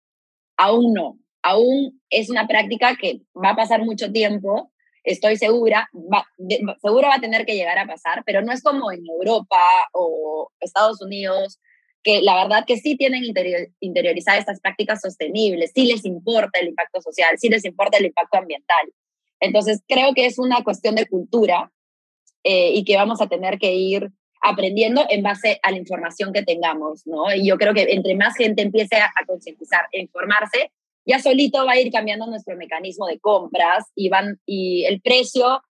Aún 0.57 0.94
no. 0.94 1.18
Aún 1.42 2.01
es 2.09 2.31
una 2.31 2.46
práctica 2.46 2.96
que 2.96 3.20
va 3.35 3.51
a 3.51 3.57
pasar 3.57 3.85
mucho 3.85 4.11
tiempo 4.11 4.71
estoy 5.04 5.36
segura, 5.36 5.88
va, 5.92 6.24
seguro 6.80 7.08
va 7.08 7.16
a 7.16 7.20
tener 7.20 7.44
que 7.44 7.54
llegar 7.54 7.78
a 7.78 7.86
pasar, 7.86 8.22
pero 8.24 8.42
no 8.42 8.52
es 8.52 8.62
como 8.62 8.92
en 8.92 9.06
Europa 9.06 9.58
o 9.92 10.50
Estados 10.60 11.00
Unidos, 11.02 11.58
que 12.02 12.20
la 12.20 12.42
verdad 12.42 12.64
que 12.66 12.78
sí 12.78 12.96
tienen 12.96 13.24
interior, 13.24 13.68
interiorizar 13.80 14.38
estas 14.38 14.60
prácticas 14.60 15.00
sostenibles, 15.00 15.72
sí 15.74 15.86
les 15.86 16.04
importa 16.04 16.60
el 16.60 16.68
impacto 16.68 17.00
social, 17.00 17.38
sí 17.38 17.48
les 17.48 17.64
importa 17.64 17.98
el 17.98 18.06
impacto 18.06 18.38
ambiental. 18.38 18.92
Entonces, 19.40 19.82
creo 19.88 20.14
que 20.14 20.26
es 20.26 20.38
una 20.38 20.62
cuestión 20.62 20.94
de 20.94 21.06
cultura 21.06 21.72
eh, 22.44 22.72
y 22.74 22.84
que 22.84 22.96
vamos 22.96 23.20
a 23.20 23.28
tener 23.28 23.58
que 23.58 23.74
ir 23.74 24.10
aprendiendo 24.40 25.04
en 25.08 25.22
base 25.22 25.60
a 25.62 25.70
la 25.70 25.76
información 25.76 26.32
que 26.32 26.42
tengamos, 26.42 27.06
¿no? 27.06 27.32
Y 27.32 27.46
yo 27.46 27.56
creo 27.56 27.74
que 27.74 27.82
entre 27.82 28.16
más 28.16 28.34
gente 28.36 28.62
empiece 28.62 28.96
a, 28.96 29.06
a 29.06 29.24
concientizar, 29.26 29.82
a 29.84 29.98
informarse, 29.98 30.72
ya 31.04 31.18
solito 31.18 31.64
va 31.66 31.72
a 31.72 31.80
ir 31.80 31.90
cambiando 31.90 32.26
nuestro 32.26 32.56
mecanismo 32.56 33.06
de 33.06 33.18
compras 33.18 33.84
y, 33.94 34.08
van, 34.08 34.40
y 34.46 34.84
el 34.84 35.00
precio 35.00 35.62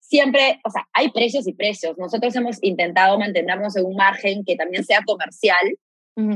siempre, 0.00 0.60
o 0.64 0.70
sea, 0.70 0.88
hay 0.92 1.10
precios 1.10 1.46
y 1.46 1.52
precios. 1.52 1.96
Nosotros 1.98 2.34
hemos 2.34 2.58
intentado 2.62 3.18
mantenernos 3.18 3.76
en 3.76 3.84
un 3.84 3.94
margen 3.94 4.44
que 4.44 4.56
también 4.56 4.84
sea 4.84 5.00
comercial, 5.06 5.78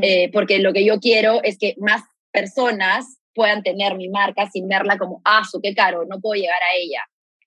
eh, 0.00 0.30
porque 0.32 0.60
lo 0.60 0.72
que 0.72 0.84
yo 0.84 1.00
quiero 1.00 1.42
es 1.42 1.58
que 1.58 1.74
más 1.78 2.02
personas 2.30 3.18
puedan 3.34 3.64
tener 3.64 3.96
mi 3.96 4.08
marca 4.08 4.48
sin 4.48 4.68
verla 4.68 4.96
como, 4.96 5.20
ah, 5.24 5.42
su 5.50 5.60
qué 5.60 5.74
caro, 5.74 6.04
no 6.04 6.20
puedo 6.20 6.40
llegar 6.40 6.62
a 6.62 6.76
ella. 6.76 7.00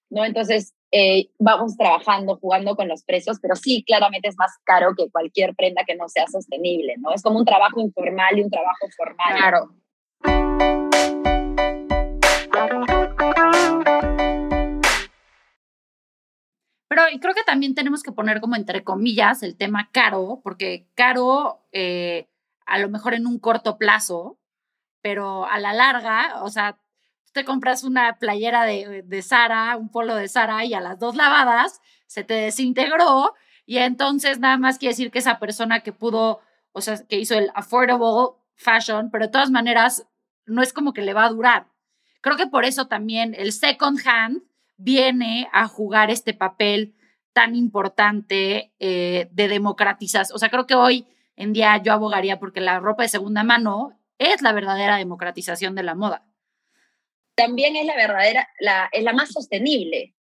¿No? 0.09 0.25
Entonces, 0.25 0.73
eh, 0.91 1.29
vamos 1.39 1.77
trabajando, 1.77 2.37
jugando 2.37 2.75
con 2.75 2.87
los 2.87 3.03
precios, 3.03 3.39
pero 3.41 3.55
sí, 3.55 3.83
claramente 3.85 4.29
es 4.29 4.35
más 4.37 4.51
caro 4.63 4.93
que 4.97 5.09
cualquier 5.09 5.55
prenda 5.55 5.83
que 5.85 5.95
no 5.95 6.07
sea 6.09 6.27
sostenible, 6.27 6.95
¿no? 6.99 7.13
Es 7.13 7.21
como 7.21 7.39
un 7.39 7.45
trabajo 7.45 7.79
informal 7.81 8.37
y 8.37 8.43
un 8.43 8.49
trabajo 8.49 8.87
formal. 8.95 9.37
Claro. 9.37 9.75
Pero 16.87 17.03
creo 17.19 17.33
que 17.33 17.43
también 17.43 17.75
tenemos 17.75 18.03
que 18.03 18.11
poner 18.11 18.41
como 18.41 18.55
entre 18.55 18.83
comillas 18.83 19.43
el 19.43 19.57
tema 19.57 19.89
caro, 19.91 20.41
porque 20.43 20.87
caro 20.95 21.65
eh, 21.71 22.27
a 22.65 22.79
lo 22.79 22.89
mejor 22.89 23.13
en 23.13 23.25
un 23.25 23.39
corto 23.39 23.77
plazo, 23.77 24.39
pero 25.01 25.45
a 25.45 25.59
la 25.59 25.73
larga, 25.73 26.43
o 26.43 26.49
sea, 26.49 26.77
te 27.31 27.43
compras 27.43 27.83
una 27.83 28.17
playera 28.17 28.65
de, 28.65 29.03
de 29.03 29.21
Sara, 29.21 29.77
un 29.77 29.89
polo 29.89 30.15
de 30.15 30.27
Sara 30.27 30.63
y 30.65 30.73
a 30.73 30.81
las 30.81 30.99
dos 30.99 31.15
lavadas 31.15 31.81
se 32.07 32.23
te 32.23 32.35
desintegró 32.35 33.33
y 33.65 33.77
entonces 33.77 34.39
nada 34.39 34.57
más 34.57 34.77
quiere 34.77 34.93
decir 34.93 35.11
que 35.11 35.19
esa 35.19 35.39
persona 35.39 35.81
que 35.81 35.91
pudo, 35.91 36.39
o 36.71 36.81
sea, 36.81 37.05
que 37.07 37.19
hizo 37.19 37.35
el 37.35 37.51
affordable 37.55 38.37
fashion, 38.55 39.09
pero 39.11 39.25
de 39.25 39.31
todas 39.31 39.51
maneras 39.51 40.07
no 40.45 40.61
es 40.61 40.71
como 40.71 40.93
que 40.93 41.01
le 41.01 41.13
va 41.13 41.25
a 41.25 41.29
durar. 41.29 41.67
Creo 42.21 42.37
que 42.37 42.47
por 42.47 42.63
eso 42.65 42.87
también 42.87 43.35
el 43.37 43.51
second 43.51 43.99
hand 44.05 44.43
viene 44.77 45.47
a 45.53 45.67
jugar 45.67 46.11
este 46.11 46.33
papel 46.33 46.95
tan 47.33 47.55
importante 47.55 48.73
eh, 48.79 49.27
de 49.31 49.47
democratización. 49.47 50.35
O 50.35 50.39
sea, 50.39 50.49
creo 50.49 50.65
que 50.67 50.75
hoy 50.75 51.05
en 51.35 51.53
día 51.53 51.81
yo 51.83 51.93
abogaría 51.93 52.39
porque 52.39 52.61
la 52.61 52.79
ropa 52.79 53.03
de 53.03 53.09
segunda 53.09 53.43
mano 53.43 53.99
es 54.17 54.41
la 54.41 54.53
verdadera 54.53 54.97
democratización 54.97 55.75
de 55.75 55.83
la 55.83 55.95
moda. 55.95 56.25
También 57.35 57.75
es 57.75 57.85
la 57.85 57.95
verdadera, 57.95 58.47
la, 58.59 58.89
es 58.93 59.03
la 59.03 59.11
más 59.11 59.31
sostenible. 59.31 60.15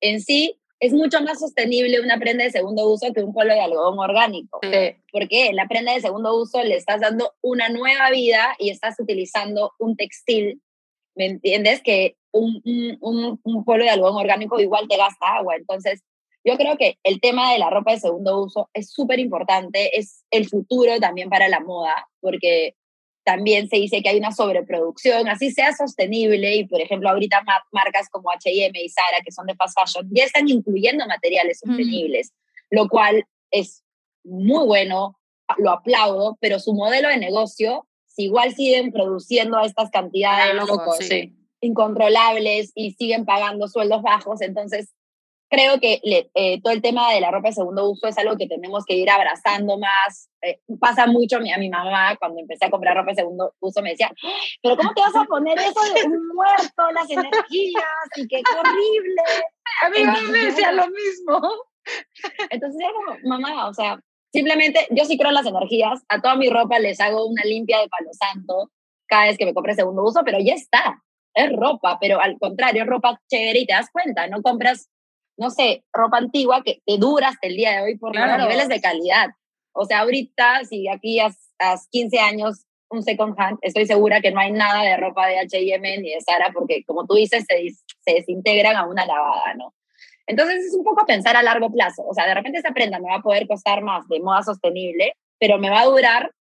En 0.00 0.20
sí, 0.20 0.60
es 0.80 0.92
mucho 0.92 1.20
más 1.22 1.40
sostenible 1.40 2.00
una 2.00 2.18
prenda 2.18 2.44
de 2.44 2.50
segundo 2.50 2.88
uso 2.88 3.12
que 3.12 3.22
un 3.22 3.32
polo 3.32 3.52
de 3.52 3.60
algodón 3.60 3.98
orgánico. 3.98 4.60
Porque 5.10 5.52
la 5.52 5.66
prenda 5.66 5.94
de 5.94 6.00
segundo 6.00 6.36
uso 6.36 6.62
le 6.62 6.76
estás 6.76 7.00
dando 7.00 7.34
una 7.40 7.68
nueva 7.68 8.10
vida 8.10 8.54
y 8.58 8.70
estás 8.70 9.00
utilizando 9.00 9.72
un 9.78 9.96
textil, 9.96 10.62
¿me 11.18 11.26
entiendes? 11.26 11.82
Que 11.82 12.16
un, 12.32 12.62
un, 13.00 13.40
un, 13.42 13.64
polo 13.64 13.84
de 13.84 13.90
algodón 13.90 14.16
orgánico 14.16 14.60
igual 14.60 14.86
te 14.88 14.96
gasta 14.96 15.36
agua. 15.36 15.56
Entonces, 15.56 16.02
yo 16.44 16.56
creo 16.56 16.76
que 16.76 16.98
el 17.02 17.20
tema 17.20 17.52
de 17.52 17.58
la 17.58 17.68
ropa 17.68 17.90
de 17.90 18.00
segundo 18.00 18.40
uso 18.40 18.70
es 18.72 18.90
súper 18.90 19.18
importante, 19.18 19.98
es 19.98 20.24
el 20.30 20.48
futuro 20.48 20.98
también 21.00 21.28
para 21.28 21.48
la 21.48 21.60
moda, 21.60 22.08
porque 22.20 22.74
también 23.24 23.68
se 23.68 23.76
dice 23.76 24.00
que 24.00 24.08
hay 24.08 24.18
una 24.18 24.32
sobreproducción, 24.32 25.28
así 25.28 25.50
sea 25.50 25.74
sostenible, 25.74 26.54
y 26.54 26.66
por 26.66 26.80
ejemplo 26.80 27.10
ahorita 27.10 27.42
marcas 27.72 28.08
como 28.08 28.30
H&M 28.30 28.80
y 28.80 28.88
Zara, 28.88 29.20
que 29.22 29.32
son 29.32 29.46
de 29.46 29.56
fast 29.56 29.78
fashion, 29.78 30.08
ya 30.10 30.24
están 30.24 30.48
incluyendo 30.48 31.06
materiales 31.06 31.58
sostenibles, 31.58 32.32
lo 32.70 32.88
cual 32.88 33.26
es 33.50 33.82
muy 34.24 34.64
bueno, 34.64 35.18
lo 35.58 35.70
aplaudo, 35.70 36.38
pero 36.40 36.58
su 36.58 36.72
modelo 36.72 37.08
de 37.08 37.18
negocio, 37.18 37.87
igual 38.22 38.54
siguen 38.54 38.92
produciendo 38.92 39.60
estas 39.60 39.90
cantidades 39.90 40.54
locos, 40.54 40.98
incontrolables 41.60 42.72
y 42.74 42.92
siguen 42.92 43.24
pagando 43.24 43.68
sueldos 43.68 44.02
bajos, 44.02 44.40
entonces 44.42 44.94
creo 45.48 45.80
que 45.80 46.00
eh, 46.34 46.60
todo 46.62 46.72
el 46.72 46.82
tema 46.82 47.12
de 47.12 47.20
la 47.20 47.30
ropa 47.30 47.48
de 47.48 47.54
segundo 47.54 47.90
uso 47.90 48.06
es 48.06 48.18
algo 48.18 48.36
que 48.36 48.46
tenemos 48.46 48.84
que 48.84 48.94
ir 48.94 49.10
abrazando 49.10 49.78
más. 49.78 50.28
Eh, 50.42 50.60
pasa 50.78 51.06
mucho 51.06 51.36
a 51.36 51.40
mi, 51.40 51.52
a 51.52 51.58
mamá 51.58 52.16
cuando 52.16 52.40
empecé 52.40 52.66
a 52.66 52.70
comprar 52.70 52.96
ropa 52.96 53.10
de 53.10 53.16
segundo 53.16 53.54
uso, 53.60 53.82
me 53.82 53.90
decía, 53.90 54.12
pero 54.62 54.76
¿cómo 54.76 54.92
te 54.94 55.00
vas 55.00 55.16
a 55.16 55.24
poner 55.24 55.58
eso 55.58 55.80
de 55.94 56.04
un 56.04 56.28
muerto, 56.28 56.90
las 56.92 57.10
energías 57.10 57.84
y 58.16 58.28
qué 58.28 58.42
horrible? 58.56 59.22
A 59.82 59.88
mí 59.90 60.30
me 60.30 60.38
decía 60.38 60.72
lo 60.72 60.86
mismo. 60.88 61.40
Entonces 62.50 62.80
era 62.80 62.92
como, 62.92 63.18
mamá, 63.24 63.68
o 63.68 63.74
sea, 63.74 63.98
simplemente 64.32 64.86
yo 64.90 65.04
sí 65.04 65.16
creo 65.16 65.30
en 65.30 65.34
las 65.34 65.46
energías, 65.46 66.02
a 66.08 66.20
toda 66.20 66.36
mi 66.36 66.48
ropa 66.48 66.78
les 66.78 67.00
hago 67.00 67.26
una 67.26 67.42
limpia 67.44 67.80
de 67.80 67.88
palo 67.88 68.10
santo 68.12 68.70
cada 69.06 69.26
vez 69.26 69.38
que 69.38 69.46
me 69.46 69.54
compre 69.54 69.74
segundo 69.74 70.04
uso, 70.04 70.20
pero 70.24 70.38
ya 70.38 70.54
está, 70.54 71.02
es 71.34 71.50
ropa, 71.52 71.98
pero 72.00 72.20
al 72.20 72.38
contrario, 72.38 72.82
es 72.82 72.88
ropa 72.88 73.20
chévere 73.28 73.60
y 73.60 73.66
te 73.66 73.72
das 73.72 73.88
cuenta, 73.90 74.26
no 74.26 74.42
compras 74.42 74.90
no 75.38 75.50
sé, 75.50 75.84
ropa 75.92 76.18
antigua 76.18 76.62
que 76.64 76.82
te 76.84 76.98
dura 76.98 77.28
hasta 77.28 77.46
el 77.46 77.56
día 77.56 77.76
de 77.76 77.82
hoy 77.82 77.96
por 77.96 78.14
los 78.14 78.38
niveles 78.38 78.68
de 78.68 78.80
calidad. 78.80 79.28
O 79.72 79.84
sea, 79.84 80.00
ahorita, 80.00 80.64
si 80.64 80.88
aquí 80.88 81.20
a, 81.20 81.32
15 81.90 82.18
años 82.18 82.64
un 82.90 83.02
second 83.02 83.34
hand, 83.38 83.58
estoy 83.62 83.86
segura 83.86 84.20
que 84.20 84.32
no 84.32 84.40
hay 84.40 84.50
nada 84.50 84.82
de 84.82 84.96
ropa 84.96 85.26
de 85.26 85.38
H&M 85.38 85.98
ni 85.98 86.10
de 86.10 86.20
Zara 86.20 86.50
porque, 86.52 86.84
como 86.84 87.06
tú 87.06 87.14
dices, 87.14 87.44
se, 87.48 87.68
se 88.00 88.14
desintegran 88.14 88.76
a 88.76 88.86
una 88.86 89.06
lavada, 89.06 89.54
¿no? 89.54 89.74
Entonces 90.28 90.66
es 90.66 90.74
un 90.74 90.84
poco 90.84 91.04
pensar 91.04 91.36
a 91.36 91.42
largo 91.42 91.70
plazo. 91.72 92.04
O 92.06 92.14
sea, 92.14 92.26
de 92.26 92.34
repente 92.34 92.58
esa 92.58 92.72
prenda 92.72 93.00
me 93.00 93.08
va 93.08 93.16
a 93.16 93.22
poder 93.22 93.48
costar 93.48 93.82
más 93.82 94.06
de 94.08 94.20
moda 94.20 94.42
sostenible, 94.42 95.14
pero 95.40 95.58
me 95.58 95.70
va 95.70 95.80
a 95.80 95.86
durar 95.86 96.32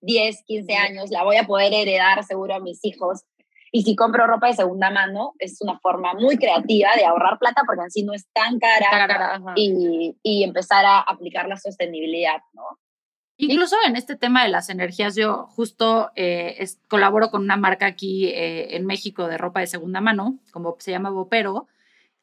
10, 0.00 0.44
15 0.44 0.74
años, 0.74 1.10
la 1.10 1.24
voy 1.24 1.36
a 1.36 1.44
poder 1.44 1.74
heredar 1.74 2.24
seguro 2.24 2.54
a 2.54 2.60
mis 2.60 2.84
hijos 2.84 3.24
y 3.72 3.82
si 3.82 3.94
compro 3.96 4.26
ropa 4.26 4.46
de 4.46 4.54
segunda 4.54 4.90
mano, 4.90 5.34
es 5.38 5.60
una 5.60 5.78
forma 5.78 6.14
muy 6.14 6.38
creativa 6.38 6.90
de 6.96 7.04
ahorrar 7.04 7.38
plata 7.38 7.62
porque 7.66 7.82
en 7.82 7.90
sí 7.90 8.04
no 8.04 8.14
es 8.14 8.26
tan 8.32 8.58
cara, 8.58 9.38
y, 9.56 10.16
y, 10.22 10.44
empezar 10.44 10.84
a 10.86 11.00
aplicar 11.00 11.46
la 11.48 11.56
sostenibilidad, 11.56 12.40
¿no? 12.54 12.62
Incluso 13.36 13.76
en 13.86 13.96
este 13.96 14.16
tema 14.16 14.44
de 14.44 14.48
las 14.48 14.70
energías, 14.70 15.14
yo 15.14 15.48
justo 15.48 16.10
eh, 16.16 16.66
colaboro 16.88 17.30
con 17.30 17.42
una 17.42 17.58
marca 17.58 17.84
aquí 17.84 18.28
eh, 18.28 18.76
en 18.76 18.86
México 18.86 19.28
de 19.28 19.36
ropa 19.36 19.60
de 19.60 19.66
segunda 19.66 20.00
mano, 20.00 20.38
como 20.52 20.76
se 20.78 20.92
llama 20.92 21.10
Bopero, 21.10 21.68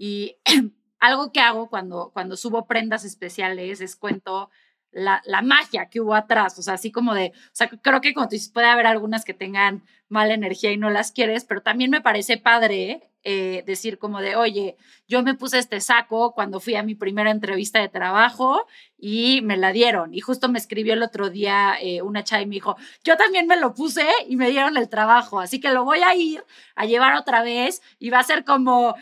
y 0.03 0.35
algo 0.99 1.31
que 1.31 1.39
hago 1.39 1.69
cuando, 1.69 2.11
cuando 2.11 2.35
subo 2.35 2.67
prendas 2.67 3.05
especiales 3.05 3.79
es 3.79 3.95
cuento 3.95 4.49
la, 4.93 5.21
la, 5.25 5.41
magia 5.41 5.89
que 5.89 6.01
hubo 6.01 6.15
atrás, 6.15 6.57
o 6.59 6.61
sea, 6.61 6.75
así 6.75 6.91
como 6.91 7.13
de, 7.13 7.33
o 7.35 7.55
sea, 7.55 7.67
creo 7.67 8.01
que 8.01 8.13
como 8.13 8.27
tú 8.27 8.31
dices, 8.31 8.49
puede 8.49 8.67
haber 8.67 8.87
algunas 8.87 9.25
que 9.25 9.33
tengan 9.33 9.83
mala 10.09 10.33
energía 10.33 10.71
y 10.71 10.77
no 10.77 10.89
las 10.89 11.11
quieres, 11.11 11.43
pero 11.45 11.61
también 11.61 11.89
me 11.89 12.01
parece 12.01 12.37
padre 12.37 13.09
eh, 13.25 13.63
decir 13.65 13.99
como 13.99 14.19
de, 14.19 14.35
oye, 14.35 14.75
yo 15.07 15.23
me 15.23 15.33
puse 15.33 15.57
este 15.57 15.79
saco 15.79 16.33
cuando 16.33 16.59
fui 16.59 16.75
a 16.75 16.83
mi 16.83 16.93
primera 16.93 17.31
entrevista 17.31 17.79
de 17.79 17.87
trabajo 17.87 18.67
y 18.97 19.39
me 19.43 19.55
la 19.55 19.71
dieron. 19.71 20.13
Y 20.13 20.19
justo 20.19 20.49
me 20.49 20.59
escribió 20.59 20.93
el 20.93 21.01
otro 21.01 21.29
día 21.29 21.75
eh, 21.81 22.01
una 22.01 22.25
chava 22.25 22.41
y 22.41 22.47
me 22.47 22.55
dijo, 22.55 22.75
yo 23.03 23.15
también 23.15 23.47
me 23.47 23.55
lo 23.55 23.73
puse 23.73 24.05
y 24.27 24.35
me 24.35 24.49
dieron 24.49 24.75
el 24.75 24.89
trabajo, 24.89 25.39
así 25.39 25.61
que 25.61 25.71
lo 25.71 25.85
voy 25.85 26.01
a 26.01 26.13
ir 26.15 26.43
a 26.75 26.85
llevar 26.85 27.15
otra 27.15 27.43
vez 27.43 27.81
y 27.97 28.09
va 28.09 28.19
a 28.19 28.23
ser 28.23 28.43
como 28.43 28.95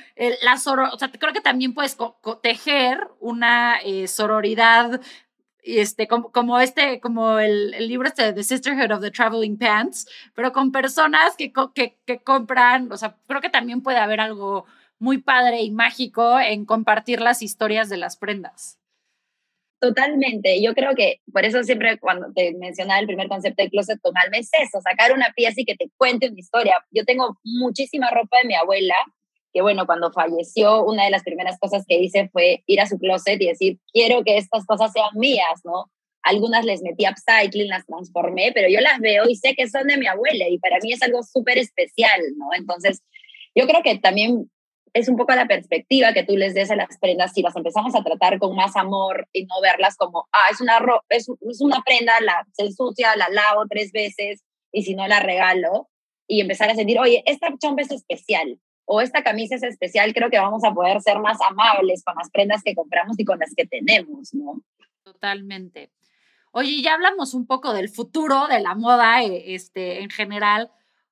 la 0.44 0.58
sororidad, 0.58 0.94
o 0.94 1.00
sea, 1.00 1.12
creo 1.12 1.34
que 1.34 1.42
también 1.42 1.74
puedes 1.74 1.98
tejer 2.44 3.08
una 3.20 3.78
eh, 3.84 4.08
sororidad 4.08 5.02
y 5.64 5.80
este, 5.80 6.08
como, 6.08 6.32
como 6.32 6.60
este, 6.60 7.00
como 7.00 7.40
el, 7.40 7.74
el, 7.74 7.88
libro 7.88 8.08
este 8.08 8.34
The 8.34 8.44
Sisterhood 8.44 8.92
of 8.92 9.02
the 9.02 9.12
Traveling 9.12 9.58
Pants, 9.58 10.08
pero 10.34 10.52
con 10.52 10.72
personas 10.72 11.36
que, 11.38 11.54
que, 11.74 11.98
que 12.06 12.20
compran, 12.20 12.92
o 12.92 12.98
sea, 12.98 13.16
creo 13.28 13.42
que 13.42 13.50
también 13.50 13.82
puede 13.82 13.98
haber 13.98 14.20
algo 14.20 14.66
muy 15.00 15.18
padre 15.18 15.62
y 15.62 15.72
mágico 15.72 16.40
en 16.40 16.66
compartir 16.66 17.22
las 17.22 17.42
historias 17.42 17.90
de 17.90 17.98
las 17.98 18.18
prendas. 18.18 18.78
Totalmente. 19.80 20.62
Yo 20.62 20.76
creo 20.76 20.94
que 20.94 21.22
por 21.34 21.44
eso 21.44 21.64
siempre 21.64 21.98
cuando 21.98 22.32
te 22.34 22.54
mencionaba 22.54 23.00
el 23.00 23.08
primer 23.08 23.28
concepto 23.28 23.64
de 23.64 23.70
closet 23.72 24.00
tonal, 24.00 24.30
es 24.34 24.52
eso, 24.54 24.80
sacar 24.80 25.12
una 25.12 25.34
pieza 25.36 25.62
y 25.62 25.66
que 25.66 25.76
te 25.76 25.90
cuente 25.98 26.30
una 26.30 26.40
historia. 26.40 26.86
Yo 26.92 27.04
tengo 27.04 27.40
muchísima 27.44 28.12
ropa 28.12 28.38
de 28.38 28.48
mi 28.48 28.54
abuela 28.54 28.96
que 29.54 29.62
bueno, 29.62 29.86
cuando 29.86 30.12
falleció, 30.12 30.84
una 30.84 31.06
de 31.06 31.12
las 31.12 31.24
primeras 31.24 31.60
cosas 31.60 31.86
que 31.88 32.00
hice 32.00 32.30
fue 32.30 32.64
ir 32.68 32.80
a 32.80 32.86
su 32.86 32.98
closet 32.98 33.42
y 33.42 33.48
decir, 33.48 33.80
quiero 33.92 34.24
que 34.24 34.38
estas 34.38 34.66
cosas 34.66 34.92
sean 34.92 35.10
mías, 35.16 35.62
¿no? 35.64 35.92
Algunas 36.24 36.66
les 36.66 36.82
metí 36.84 37.06
upcycling, 37.08 37.68
las 37.68 37.86
transformé, 37.86 38.52
pero 38.54 38.70
yo 38.70 38.80
las 38.80 39.00
veo 39.00 39.28
y 39.28 39.36
sé 39.36 39.56
que 39.56 39.68
son 39.68 39.88
de 39.88 39.98
mi 39.98 40.08
abuela 40.08 40.48
y 40.48 40.60
para 40.60 40.78
mí 40.82 40.94
es 40.94 41.02
algo 41.02 41.24
súper 41.24 41.58
especial, 41.58 42.22
¿no? 42.38 42.50
Entonces, 42.56 43.02
yo 43.56 43.68
creo 43.68 43.82
que 43.84 43.98
también 43.98 44.50
es 44.94 45.10
un 45.10 45.16
poco 45.16 45.34
la 45.34 45.48
perspectiva 45.48 46.14
que 46.14 46.24
tú 46.24 46.38
les 46.38 46.54
des 46.54 46.70
a 46.70 46.76
las 46.76 46.98
prendas 47.00 47.34
si 47.34 47.42
las 47.42 47.56
empezamos 47.56 47.96
a 47.96 48.04
tratar 48.04 48.40
con 48.40 48.56
más 48.56 48.76
amor 48.76 49.28
y 49.34 49.46
no 49.46 49.62
verlas 49.62 49.96
como, 49.96 50.28
ah, 50.32 50.50
es 50.52 50.62
una, 50.62 50.80
es, 51.10 51.28
es 51.50 51.62
una 51.62 51.82
prenda, 51.86 52.14
la, 52.22 52.46
se 52.54 52.66
ensucia, 52.66 53.16
la 53.16 53.30
lavo 53.30 53.66
tres 53.70 53.92
veces 53.92 54.44
y 54.72 54.84
si 54.84 54.96
no 54.96 55.08
la 55.08 55.20
regalo 55.20 55.90
y 56.28 56.42
empezar 56.42 56.70
a 56.70 56.76
sentir, 56.76 57.00
oye, 57.00 57.24
esta 57.26 57.48
chompa 57.58 57.82
es 57.82 57.92
especial 57.92 58.60
o 58.94 59.00
esta 59.00 59.24
camisa 59.24 59.56
es 59.56 59.64
especial, 59.64 60.14
creo 60.14 60.30
que 60.30 60.38
vamos 60.38 60.66
a 60.66 60.74
poder 60.74 61.00
ser 61.00 61.18
más 61.20 61.38
amables 61.50 62.04
con 62.04 62.14
las 62.18 62.30
prendas 62.30 62.62
que 62.62 62.76
compramos 62.76 63.18
y 63.18 63.24
con 63.24 63.40
las 63.40 63.56
que 63.56 63.66
tenemos, 63.66 64.34
¿no? 64.34 64.62
Totalmente. 65.04 65.94
Oye, 66.52 66.82
ya 66.82 66.96
hablamos 66.96 67.34
un 67.34 67.48
poco 67.48 67.74
del 67.74 67.88
futuro 67.88 68.48
de 68.48 68.60
la 68.60 68.76
moda 68.76 69.24
eh, 69.24 69.56
este, 69.56 70.04
en 70.04 70.10
general. 70.10 70.72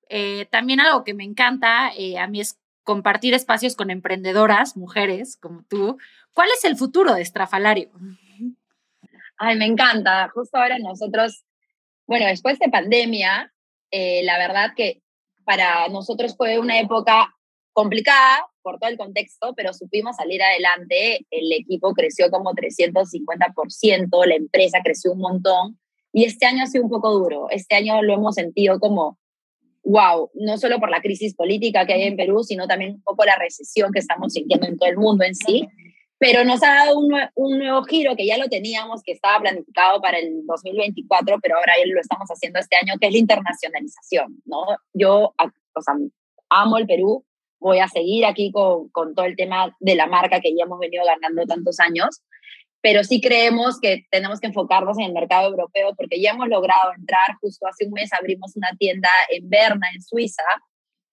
Eh, 0.10 0.46
también 0.52 0.82
algo 0.82 1.06
que 1.06 1.14
me 1.14 1.24
encanta 1.24 1.94
eh, 1.98 2.20
a 2.20 2.28
mí 2.28 2.42
es 2.42 2.60
compartir 2.84 3.34
espacios 3.34 3.78
con 3.78 3.92
emprendedoras, 3.92 4.76
mujeres 4.76 5.38
como 5.38 5.64
tú. 5.64 5.98
¿Cuál 6.34 6.50
es 6.58 6.66
el 6.66 6.76
futuro 6.76 7.14
de 7.14 7.22
Estrafalario? 7.22 7.92
Ay, 9.38 9.56
me 9.56 9.68
encanta. 9.68 10.28
Justo 10.34 10.58
ahora 10.58 10.80
nosotros, 10.80 11.46
bueno, 12.08 12.26
después 12.26 12.60
de 12.60 12.68
pandemia, 12.68 13.54
la 13.92 14.38
verdad 14.38 14.74
que 14.76 15.02
para 15.46 15.88
nosotros 15.88 16.36
fue 16.36 16.60
una 16.60 16.78
época 16.78 17.34
complicada 17.74 18.46
por 18.62 18.80
todo 18.80 18.90
el 18.90 18.98
contexto, 18.98 19.54
pero 19.56 19.74
supimos 19.74 20.16
salir 20.16 20.42
adelante. 20.42 21.26
El 21.32 21.52
equipo 21.52 21.94
creció 21.94 22.30
como 22.30 22.52
350%, 22.52 24.26
la 24.26 24.36
empresa 24.36 24.80
creció 24.84 25.14
un 25.14 25.20
montón. 25.20 25.80
Y 26.12 26.26
este 26.26 26.46
año 26.46 26.64
ha 26.64 26.68
sido 26.68 26.84
un 26.84 26.90
poco 26.90 27.12
duro. 27.12 27.48
Este 27.50 27.76
año 27.76 28.02
lo 28.02 28.14
hemos 28.14 28.36
sentido 28.36 28.80
como, 28.80 29.18
wow, 29.84 30.30
no 30.34 30.58
solo 30.58 30.80
por 30.80 30.90
la 30.90 31.02
crisis 31.02 31.36
política 31.36 31.86
que 31.86 31.94
hay 31.94 32.04
en 32.04 32.18
Perú, 32.18 32.44
sino 32.44 32.68
también 32.68 32.96
un 32.96 33.04
poco 33.04 33.26
la 33.26 33.38
recesión 33.38 33.92
que 33.92 34.00
estamos 34.00 34.34
sintiendo 34.34 34.68
en 34.68 34.78
todo 34.78 34.90
el 34.90 34.98
mundo 34.98 35.24
en 35.24 35.36
sí. 35.36 35.68
Pero 36.18 36.44
nos 36.44 36.62
ha 36.64 36.74
dado 36.74 37.00
un, 37.00 37.14
un 37.36 37.60
nuevo 37.60 37.82
giro 37.84 38.14
que 38.18 38.26
ya 38.26 38.38
lo 38.38 38.50
teníamos, 38.50 39.02
que 39.04 39.14
estaba 39.14 39.40
planificado 39.40 40.02
para 40.02 40.18
el 40.18 40.46
2024, 40.46 41.40
pero 41.42 41.56
ahora 41.56 41.74
lo 41.86 42.02
estamos 42.02 42.28
haciendo 42.30 42.60
este 42.60 42.76
año, 42.76 42.96
que 43.00 43.08
es 43.08 43.14
la 43.14 43.20
internacionalización, 43.20 44.42
¿no? 44.46 44.66
Yo, 44.94 45.34
o 45.38 45.82
sea, 45.82 45.96
amo 46.50 46.78
el 46.78 46.88
Perú, 46.88 47.24
voy 47.60 47.80
a 47.80 47.88
seguir 47.88 48.26
aquí 48.26 48.52
con, 48.52 48.90
con 48.90 49.16
todo 49.16 49.26
el 49.26 49.36
tema 49.36 49.76
de 49.80 49.96
la 49.96 50.08
marca 50.08 50.40
que 50.40 50.56
ya 50.56 50.64
hemos 50.64 50.80
venido 50.80 51.04
ganando 51.06 51.46
tantos 51.46 51.80
años, 51.80 52.22
pero 52.82 53.04
sí 53.04 53.20
creemos 53.20 53.80
que 53.80 54.06
tenemos 54.10 54.40
que 54.40 54.48
enfocarnos 54.48 54.98
en 54.98 55.06
el 55.06 55.14
mercado 55.14 55.50
europeo 55.50 55.94
porque 55.96 56.22
ya 56.22 56.32
hemos 56.32 56.48
logrado 56.48 56.94
entrar, 56.98 57.38
justo 57.42 57.68
hace 57.68 57.86
un 57.86 57.92
mes 57.92 58.12
abrimos 58.14 58.56
una 58.56 58.72
tienda 58.78 59.10
en 59.30 59.50
Berna, 59.50 59.88
en 59.94 60.02
Suiza, 60.02 60.44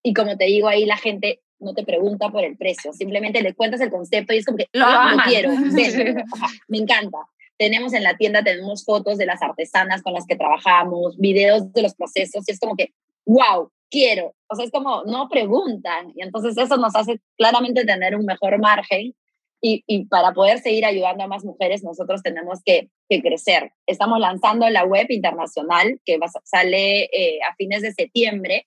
y 0.02 0.14
como 0.14 0.36
te 0.36 0.44
digo, 0.44 0.68
ahí 0.68 0.84
la 0.84 0.96
gente 0.96 1.40
no 1.58 1.74
te 1.74 1.84
pregunta 1.84 2.28
por 2.28 2.44
el 2.44 2.56
precio, 2.56 2.92
simplemente 2.92 3.42
le 3.42 3.54
cuentas 3.54 3.80
el 3.80 3.90
concepto 3.90 4.32
y 4.32 4.38
es 4.38 4.44
como 4.44 4.58
que 4.58 4.68
lo, 4.72 4.86
lo 4.86 5.22
quiero, 5.24 5.50
me 6.68 6.78
encanta. 6.78 7.18
Tenemos 7.58 7.94
en 7.94 8.02
la 8.02 8.16
tienda, 8.18 8.44
tenemos 8.44 8.84
fotos 8.84 9.16
de 9.16 9.24
las 9.24 9.40
artesanas 9.40 10.02
con 10.02 10.12
las 10.12 10.26
que 10.26 10.36
trabajamos, 10.36 11.16
videos 11.16 11.72
de 11.72 11.82
los 11.82 11.94
procesos 11.94 12.44
y 12.46 12.52
es 12.52 12.60
como 12.60 12.76
que, 12.76 12.92
wow, 13.24 13.70
quiero. 13.90 14.34
O 14.48 14.54
sea, 14.54 14.64
es 14.64 14.70
como, 14.70 15.04
no 15.04 15.28
preguntan. 15.28 16.12
Y 16.14 16.22
entonces 16.22 16.56
eso 16.56 16.76
nos 16.76 16.94
hace 16.94 17.20
claramente 17.36 17.84
tener 17.84 18.16
un 18.16 18.24
mejor 18.24 18.58
margen. 18.58 19.14
Y, 19.62 19.82
y 19.86 20.04
para 20.04 20.32
poder 20.32 20.58
seguir 20.58 20.84
ayudando 20.84 21.24
a 21.24 21.28
más 21.28 21.44
mujeres, 21.44 21.82
nosotros 21.82 22.22
tenemos 22.22 22.60
que, 22.64 22.90
que 23.08 23.22
crecer. 23.22 23.72
Estamos 23.86 24.20
lanzando 24.20 24.68
la 24.68 24.84
web 24.84 25.06
internacional 25.08 26.00
que 26.04 26.18
va, 26.18 26.28
sale 26.44 27.04
eh, 27.04 27.38
a 27.48 27.54
fines 27.56 27.82
de 27.82 27.92
septiembre. 27.92 28.66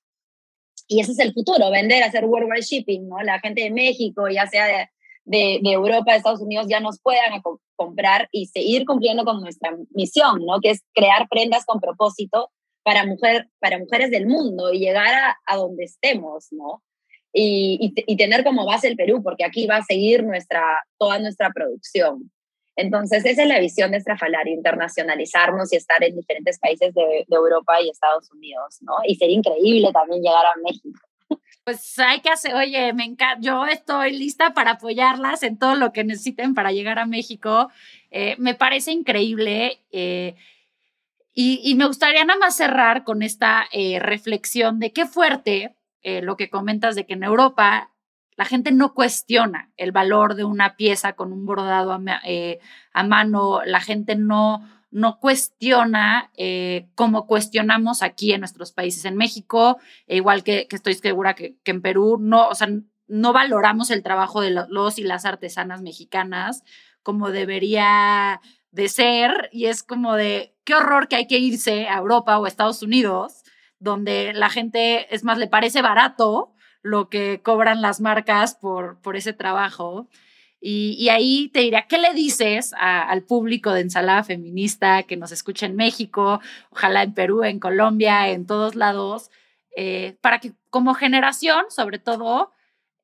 Y 0.88 0.99
ese 0.99 1.12
es 1.12 1.19
el 1.19 1.34
futuro, 1.34 1.69
vender, 1.69 2.03
hacer 2.03 2.25
worldwide 2.25 2.63
shipping, 2.63 3.08
¿no? 3.08 3.21
La 3.21 3.39
gente 3.39 3.62
de 3.62 3.69
México, 3.69 4.27
ya 4.27 4.47
sea 4.47 4.65
de, 4.65 4.89
de, 5.62 5.71
Europa, 5.71 6.12
de 6.12 6.17
Estados 6.17 6.41
Unidos, 6.41 6.65
ya 6.67 6.79
nos 6.79 6.99
puedan 6.99 7.39
comprar 7.75 8.27
y 8.32 8.47
seguir 8.47 8.86
cumpliendo 8.86 9.23
con 9.23 9.39
nuestra 9.41 9.77
misión, 9.91 10.43
¿no? 10.43 10.60
Que 10.60 10.71
es 10.71 10.84
crear 10.95 11.27
prendas 11.29 11.65
con 11.65 11.79
propósito 11.79 12.49
para, 12.83 13.05
mujer, 13.05 13.49
para 13.59 13.77
mujeres 13.77 14.11
del 14.11 14.27
mundo 14.27 14.73
y 14.73 14.79
llegar 14.79 15.13
a, 15.13 15.37
a 15.45 15.57
donde 15.57 15.85
estemos, 15.85 16.47
¿no? 16.51 16.83
Y, 17.31 17.93
y, 18.07 18.17
tener 18.17 18.43
como 18.43 18.65
base 18.65 18.87
el 18.87 18.95
Perú, 18.95 19.21
porque 19.21 19.45
aquí 19.45 19.67
va 19.67 19.77
a 19.77 19.83
seguir 19.83 20.23
nuestra, 20.23 20.63
toda 20.97 21.19
nuestra 21.19 21.51
producción. 21.51 22.31
Entonces, 22.75 23.23
esa 23.23 23.43
es 23.43 23.47
la 23.47 23.59
visión 23.59 23.91
de 23.91 23.97
Estrafalario, 23.97 24.55
internacionalizarnos 24.55 25.71
y 25.71 25.75
estar 25.75 26.03
en 26.03 26.15
diferentes 26.15 26.57
países 26.57 26.91
de, 26.95 27.25
de, 27.27 27.35
Europa 27.35 27.79
y 27.81 27.89
Estados 27.89 28.31
Unidos, 28.31 28.77
¿no? 28.81 28.93
Y 29.05 29.15
sería 29.15 29.35
increíble 29.35 29.91
también 29.93 30.23
llegar 30.23 30.45
a 30.45 30.59
México. 30.63 30.99
Pues 31.63 31.99
hay 31.99 32.21
que 32.21 32.29
hacer, 32.29 32.55
oye, 32.55 32.93
me 32.93 33.03
encanta, 33.03 33.37
yo 33.41 33.65
estoy 33.67 34.17
lista 34.17 34.55
para 34.55 34.71
apoyarlas 34.71 35.43
en 35.43 35.59
todo 35.59 35.75
lo 35.75 35.91
que 35.91 36.03
necesiten 36.03 36.55
para 36.55 36.71
llegar 36.71 36.97
a 36.97 37.05
México. 37.05 37.69
Eh, 38.09 38.35
me 38.39 38.55
parece 38.55 38.91
increíble. 38.91 39.79
Eh, 39.91 40.35
y, 41.41 41.75
me 41.75 41.86
gustaría 41.86 42.25
nada 42.25 42.38
más 42.38 42.58
cerrar 42.58 43.06
con 43.06 43.21
esta 43.21 43.65
eh, 43.71 43.99
reflexión 43.99 44.78
de 44.78 44.91
qué 44.91 45.06
fuerte 45.06 45.73
eh, 46.02 46.21
lo 46.21 46.36
que 46.36 46.49
comentas 46.49 46.95
de 46.95 47.06
que 47.06 47.13
en 47.13 47.23
Europa 47.23 47.93
la 48.36 48.43
gente 48.43 48.73
no 48.73 48.93
cuestiona 48.93 49.71
el 49.78 49.93
valor 49.93 50.36
de 50.36 50.43
una 50.43 50.75
pieza 50.75 51.13
con 51.13 51.32
un 51.32 51.45
bordado 51.45 51.93
a, 51.93 52.02
eh, 52.25 52.60
mano, 53.06 53.62
la 53.63 53.80
gente 53.80 54.17
no, 54.17 54.67
no 54.91 55.17
cuestiona 55.21 56.30
como 56.95 57.25
cuestionamos 57.25 58.04
aquí 58.04 58.34
en 58.34 58.41
nuestros 58.41 58.73
países. 58.73 59.06
En 59.06 59.15
México, 59.15 59.78
igual 60.08 60.43
que, 60.43 60.67
estoy 60.69 60.95
segura 60.95 61.36
que, 61.36 61.56
que, 61.63 61.71
en 61.71 61.82
Perú, 61.82 62.17
no, 62.19 62.49
o 62.49 62.56
sea, 62.56 62.67
no 63.08 63.32
valoramos 63.32 63.91
el 63.91 64.04
trabajo 64.04 64.41
de 64.41 64.52
los 64.52 64.99
y 64.99 65.04
las 65.04 65.23
artesanas 65.23 65.82
mexicanas 65.82 66.63
como 67.02 67.32
debería 67.32 68.41
de 68.71 68.89
ser 68.89 69.49
y 69.52 69.65
es 69.65 69.84
como 69.84 70.15
de 70.15 70.54
qué 70.69 70.75
horror 70.75 71.08
que 71.08 71.15
hay 71.15 71.25
que 71.25 71.39
irse 71.39 71.88
a 71.88 71.97
Europa 71.97 72.38
o 72.38 72.45
Estados 72.45 72.84
Unidos, 72.84 73.41
donde 73.79 74.34
la 74.34 74.51
gente, 74.51 75.13
es 75.15 75.23
más, 75.23 75.39
le 75.39 75.47
parece 75.47 75.82
barato 75.82 76.53
lo 76.84 77.10
que 77.10 77.41
cobran 77.41 77.82
las 77.82 77.99
marcas 77.99 78.53
por, 78.53 79.01
por 79.01 79.15
ese 79.15 79.34
trabajo. 79.34 80.08
Y, 80.62 81.10
ahí 81.10 81.49
te 81.51 81.62
diría, 81.62 81.88
¿qué 81.89 81.97
le 81.97 82.13
dices 82.13 82.73
al 82.77 83.23
público 83.23 83.73
de 83.73 83.82
ensalada 83.82 84.23
feminista 84.23 85.01
que 85.03 85.17
nos 85.17 85.32
escucha 85.32 85.65
en 85.65 85.75
México, 85.75 86.39
ojalá 86.69 87.01
en 87.01 87.15
Perú, 87.15 87.43
en 87.43 87.60
Colombia, 87.60 88.29
en 88.29 88.45
todos 88.45 88.75
lados, 88.75 89.32
eh, 89.75 90.17
para 90.21 90.38
que 90.38 90.53
como 90.69 90.93
generación, 90.93 91.65
sobre 91.69 91.97
todo, 91.97 92.51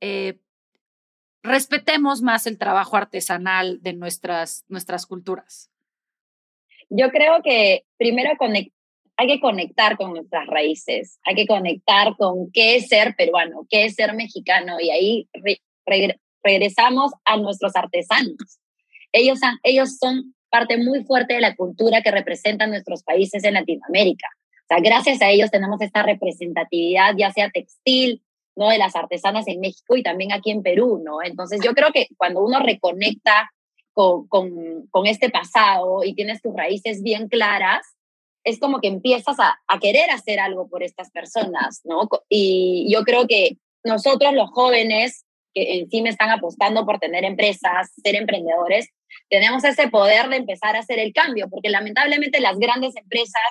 eh, 0.02 0.40
respetemos 1.42 2.22
más 2.22 2.46
el 2.46 2.60
trabajo 2.60 2.96
artesanal 2.96 3.82
de 3.82 3.94
nuestras, 3.94 4.66
nuestras 4.68 5.08
culturas? 5.08 5.72
Yo 6.90 7.10
creo 7.12 7.42
que 7.44 7.84
primero 7.98 8.32
hay 9.18 9.28
que 9.28 9.40
conectar 9.40 9.98
con 9.98 10.14
nuestras 10.14 10.48
raíces, 10.48 11.20
hay 11.24 11.36
que 11.36 11.48
conectar 11.48 12.16
con 12.18 12.52
qué 12.52 12.76
es 12.76 12.88
ser 12.88 13.16
peruano, 13.16 13.66
qué 13.70 13.86
es 13.86 13.96
ser 13.96 14.14
mexicano 14.14 14.78
y 14.80 14.90
ahí 14.90 15.30
regresamos 16.44 17.12
a 17.24 17.38
nuestros 17.38 17.76
artesanos. 17.76 18.60
Ellos, 19.12 19.40
ellos 19.64 19.98
son 19.98 20.36
parte 20.50 20.78
muy 20.78 21.04
fuerte 21.04 21.34
de 21.36 21.42
la 21.42 21.56
cultura 21.56 22.02
que 22.02 22.12
representan 22.12 22.70
nuestros 22.70 23.04
países 23.04 23.44
en 23.44 23.56
Latinoamérica. 23.56 24.28
O 24.66 24.68
sea, 24.68 24.78
gracias 24.80 25.22
a 25.22 25.30
ellos 25.30 25.52
tenemos 25.52 25.80
esta 25.82 26.02
representatividad, 26.04 27.14
ya 27.18 27.32
sea 27.32 27.50
textil, 27.50 28.24
¿no? 28.56 28.70
De 28.70 28.78
las 28.78 28.96
artesanas 28.96 29.48
en 29.48 29.60
México 29.60 29.96
y 29.96 30.04
también 30.04 30.32
aquí 30.32 30.52
en 30.52 30.64
Perú, 30.64 31.02
¿no? 31.04 31.22
Entonces 31.24 31.62
yo 31.64 31.74
creo 31.74 31.92
que 31.94 32.08
cuando 32.18 32.44
uno 32.44 32.60
reconecta 32.60 33.52
con, 33.96 34.28
con, 34.28 35.08
este 35.08 35.30
pasado 35.30 36.04
y 36.04 36.14
tienes 36.14 36.42
tus 36.42 36.54
raíces 36.54 37.02
bien 37.02 37.30
claras, 37.30 37.96
es 38.44 38.60
como 38.60 38.82
que 38.82 38.90
empiezas 38.90 39.40
a, 39.40 39.58
a, 39.68 39.80
querer 39.80 40.12
hacer 40.12 40.40
algo 40.40 40.68
por 40.68 40.84
estas 40.84 41.10
personas, 41.10 41.82
¿no? 41.86 42.08
Y 42.30 42.88
yo 42.94 43.04
creo 43.04 43.26
que 43.28 43.58
nosotros 43.84 44.34
los 44.34 44.52
jóvenes 44.52 45.26
que 45.54 45.80
encima 45.80 46.10
están 46.10 46.30
apostando 46.30 46.86
por 46.86 47.00
tener 47.00 47.24
empresas, 47.24 47.92
ser 48.04 48.16
emprendedores, 48.16 48.90
tenemos 49.30 49.64
ese 49.64 49.88
poder 49.88 50.28
de 50.28 50.36
empezar 50.36 50.76
a 50.76 50.80
hacer 50.80 51.00
el 51.00 51.14
cambio, 51.14 51.50
porque 51.50 51.70
lamentablemente 51.70 52.42
las 52.42 52.60
grandes 52.60 52.96
empresas 52.98 53.42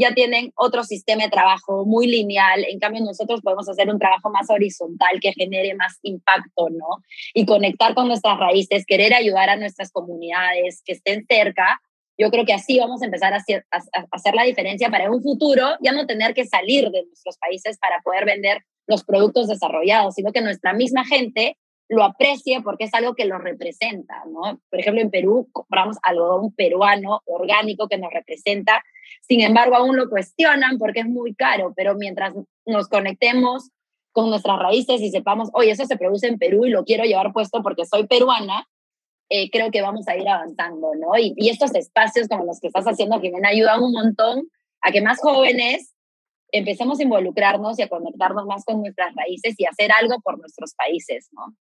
ya 0.00 0.14
tienen 0.14 0.52
otro 0.56 0.82
sistema 0.82 1.24
de 1.24 1.30
trabajo 1.30 1.84
muy 1.84 2.06
lineal, 2.06 2.64
en 2.64 2.78
cambio 2.78 3.04
nosotros 3.04 3.42
podemos 3.42 3.68
hacer 3.68 3.90
un 3.90 3.98
trabajo 3.98 4.30
más 4.30 4.48
horizontal 4.48 5.20
que 5.20 5.32
genere 5.32 5.74
más 5.74 5.98
impacto, 6.02 6.70
¿no? 6.70 7.02
Y 7.34 7.44
conectar 7.44 7.94
con 7.94 8.08
nuestras 8.08 8.38
raíces, 8.38 8.86
querer 8.86 9.12
ayudar 9.12 9.50
a 9.50 9.56
nuestras 9.56 9.92
comunidades 9.92 10.82
que 10.84 10.92
estén 10.92 11.26
cerca. 11.28 11.80
Yo 12.18 12.30
creo 12.30 12.44
que 12.44 12.54
así 12.54 12.78
vamos 12.78 13.02
a 13.02 13.04
empezar 13.04 13.34
a 13.34 13.36
hacer, 13.36 13.66
a 13.70 14.06
hacer 14.10 14.34
la 14.34 14.44
diferencia 14.44 14.88
para 14.90 15.10
un 15.10 15.22
futuro, 15.22 15.68
ya 15.82 15.92
no 15.92 16.06
tener 16.06 16.34
que 16.34 16.46
salir 16.46 16.90
de 16.90 17.04
nuestros 17.04 17.36
países 17.38 17.78
para 17.78 18.00
poder 18.02 18.24
vender 18.24 18.62
los 18.86 19.04
productos 19.04 19.48
desarrollados, 19.48 20.14
sino 20.14 20.32
que 20.32 20.40
nuestra 20.40 20.72
misma 20.72 21.04
gente 21.04 21.56
lo 21.90 22.04
aprecie 22.04 22.62
porque 22.62 22.84
es 22.84 22.94
algo 22.94 23.14
que 23.16 23.24
lo 23.24 23.38
representa, 23.38 24.22
¿no? 24.26 24.60
Por 24.70 24.78
ejemplo, 24.78 25.02
en 25.02 25.10
Perú 25.10 25.48
compramos 25.50 25.96
algodón 26.04 26.52
peruano 26.52 27.20
orgánico 27.26 27.88
que 27.88 27.98
nos 27.98 28.12
representa, 28.12 28.84
sin 29.22 29.40
embargo, 29.40 29.74
aún 29.74 29.96
lo 29.96 30.08
cuestionan 30.08 30.78
porque 30.78 31.00
es 31.00 31.06
muy 31.06 31.34
caro, 31.34 31.72
pero 31.76 31.96
mientras 31.96 32.32
nos 32.64 32.88
conectemos 32.88 33.70
con 34.12 34.30
nuestras 34.30 34.60
raíces 34.60 35.00
y 35.00 35.10
sepamos, 35.10 35.50
oye, 35.52 35.72
eso 35.72 35.84
se 35.84 35.96
produce 35.96 36.28
en 36.28 36.38
Perú 36.38 36.64
y 36.64 36.70
lo 36.70 36.84
quiero 36.84 37.02
llevar 37.02 37.32
puesto 37.32 37.60
porque 37.60 37.84
soy 37.84 38.06
peruana, 38.06 38.68
eh, 39.28 39.50
creo 39.50 39.72
que 39.72 39.82
vamos 39.82 40.06
a 40.06 40.16
ir 40.16 40.28
avanzando, 40.28 40.92
¿no? 40.94 41.18
Y, 41.18 41.34
y, 41.36 41.48
estos 41.48 41.74
espacios 41.74 42.28
como 42.28 42.44
los 42.44 42.60
que 42.60 42.68
estás 42.68 42.84
haciendo, 42.84 43.20
Jimena, 43.20 43.48
ayudan 43.48 43.82
un 43.82 43.92
montón 43.92 44.48
a 44.80 44.92
que 44.92 45.02
más 45.02 45.18
jóvenes 45.20 45.92
empecemos 46.52 47.00
a 47.00 47.02
involucrarnos 47.02 47.80
y 47.80 47.82
a 47.82 47.88
conectarnos 47.88 48.46
más 48.46 48.64
con 48.64 48.80
nuestras 48.80 49.12
raíces 49.16 49.56
y 49.58 49.64
hacer 49.64 49.90
algo 49.90 50.20
por 50.20 50.38
nuestros 50.38 50.74
países, 50.74 51.28
¿no? 51.32 51.56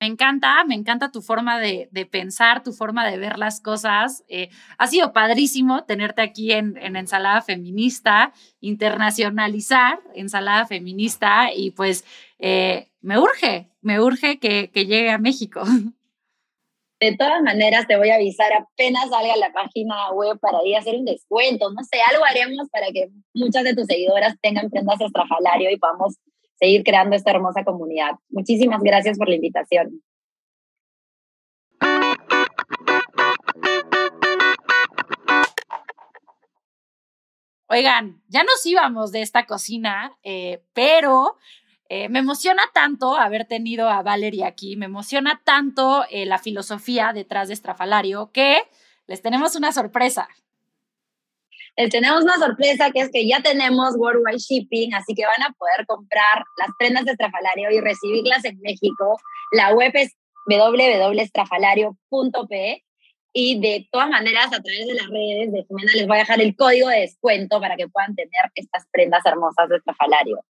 Me 0.00 0.06
encanta, 0.06 0.64
me 0.64 0.74
encanta 0.74 1.12
tu 1.12 1.20
forma 1.20 1.60
de, 1.60 1.88
pensar, 2.10 2.62
tu 2.62 2.72
forma 2.72 3.06
de 3.08 3.18
ver 3.18 3.38
las 3.38 3.60
cosas. 3.60 4.24
Eh, 4.28 4.48
ha 4.78 4.86
sido 4.86 5.12
padrísimo 5.12 5.84
tenerte 5.84 6.22
aquí 6.22 6.52
en, 6.52 6.78
Ensalada 6.96 7.42
Feminista, 7.42 8.32
internacionalizar 8.60 10.00
Ensalada 10.14 10.66
Feminista 10.66 11.52
y 11.54 11.72
pues 11.72 12.06
eh, 12.38 12.88
me 13.02 13.18
urge, 13.18 13.68
me 13.82 14.00
urge 14.00 14.38
que, 14.38 14.70
que 14.70 14.86
llegue 14.86 15.10
a 15.10 15.18
México. 15.18 15.62
De 17.00 17.16
todas 17.16 17.42
maneras, 17.42 17.86
te 17.86 17.96
voy 17.96 18.10
a 18.10 18.16
avisar 18.16 18.52
apenas 18.52 19.08
salga 19.08 19.34
la 19.36 19.52
página 19.52 20.12
web 20.12 20.38
para 20.38 20.58
ir 20.64 20.76
a 20.76 20.80
hacer 20.80 20.96
un 20.96 21.06
descuento. 21.06 21.70
No 21.72 21.82
sé, 21.82 21.98
algo 22.10 22.24
haremos 22.26 22.68
para 22.70 22.88
que 22.88 23.08
muchas 23.34 23.64
de 23.64 23.74
tus 23.74 23.86
seguidoras 23.86 24.34
tengan 24.42 24.68
prendas 24.68 25.00
estrafalario 25.00 25.70
y 25.70 25.78
podamos 25.78 26.16
seguir 26.60 26.84
creando 26.84 27.16
esta 27.16 27.30
hermosa 27.30 27.64
comunidad. 27.64 28.12
Muchísimas 28.28 28.82
gracias 28.82 29.18
por 29.18 29.28
la 29.28 29.34
invitación. 29.36 30.02
Oigan, 37.72 38.20
ya 38.28 38.42
nos 38.42 38.66
íbamos 38.66 39.12
de 39.12 39.22
esta 39.22 39.46
cocina, 39.46 40.18
eh, 40.24 40.60
pero 40.72 41.36
eh, 41.88 42.08
me 42.08 42.18
emociona 42.18 42.64
tanto 42.74 43.16
haber 43.16 43.46
tenido 43.46 43.88
a 43.88 44.02
Valerie 44.02 44.44
aquí, 44.44 44.76
me 44.76 44.86
emociona 44.86 45.40
tanto 45.44 46.04
eh, 46.10 46.26
la 46.26 46.38
filosofía 46.38 47.12
detrás 47.12 47.46
de 47.46 47.54
Estrafalario 47.54 48.32
que 48.32 48.58
les 49.06 49.22
tenemos 49.22 49.54
una 49.54 49.70
sorpresa. 49.72 50.28
Tenemos 51.90 52.24
una 52.24 52.36
sorpresa 52.36 52.90
que 52.90 53.00
es 53.00 53.10
que 53.10 53.26
ya 53.26 53.40
tenemos 53.40 53.96
Worldwide 53.96 54.38
Shipping, 54.38 54.92
así 54.94 55.14
que 55.14 55.24
van 55.24 55.42
a 55.42 55.52
poder 55.52 55.86
comprar 55.86 56.44
las 56.58 56.68
prendas 56.78 57.06
de 57.06 57.12
Estrafalario 57.12 57.70
y 57.70 57.80
recibirlas 57.80 58.44
en 58.44 58.60
México. 58.60 59.18
La 59.52 59.72
web 59.72 59.92
es 59.94 60.14
www.estrafalario.pe 60.46 62.84
y 63.32 63.60
de 63.60 63.88
todas 63.92 64.10
maneras 64.10 64.46
a 64.46 64.60
través 64.60 64.86
de 64.86 64.94
las 64.94 65.06
redes 65.06 65.52
de 65.52 65.64
Jimena 65.64 65.92
les 65.94 66.06
voy 66.06 66.16
a 66.16 66.20
dejar 66.20 66.40
el 66.40 66.56
código 66.56 66.88
de 66.88 67.00
descuento 67.00 67.60
para 67.60 67.76
que 67.76 67.88
puedan 67.88 68.14
tener 68.14 68.50
estas 68.54 68.86
prendas 68.90 69.24
hermosas 69.24 69.68
de 69.68 69.76
Estrafalario. 69.76 70.42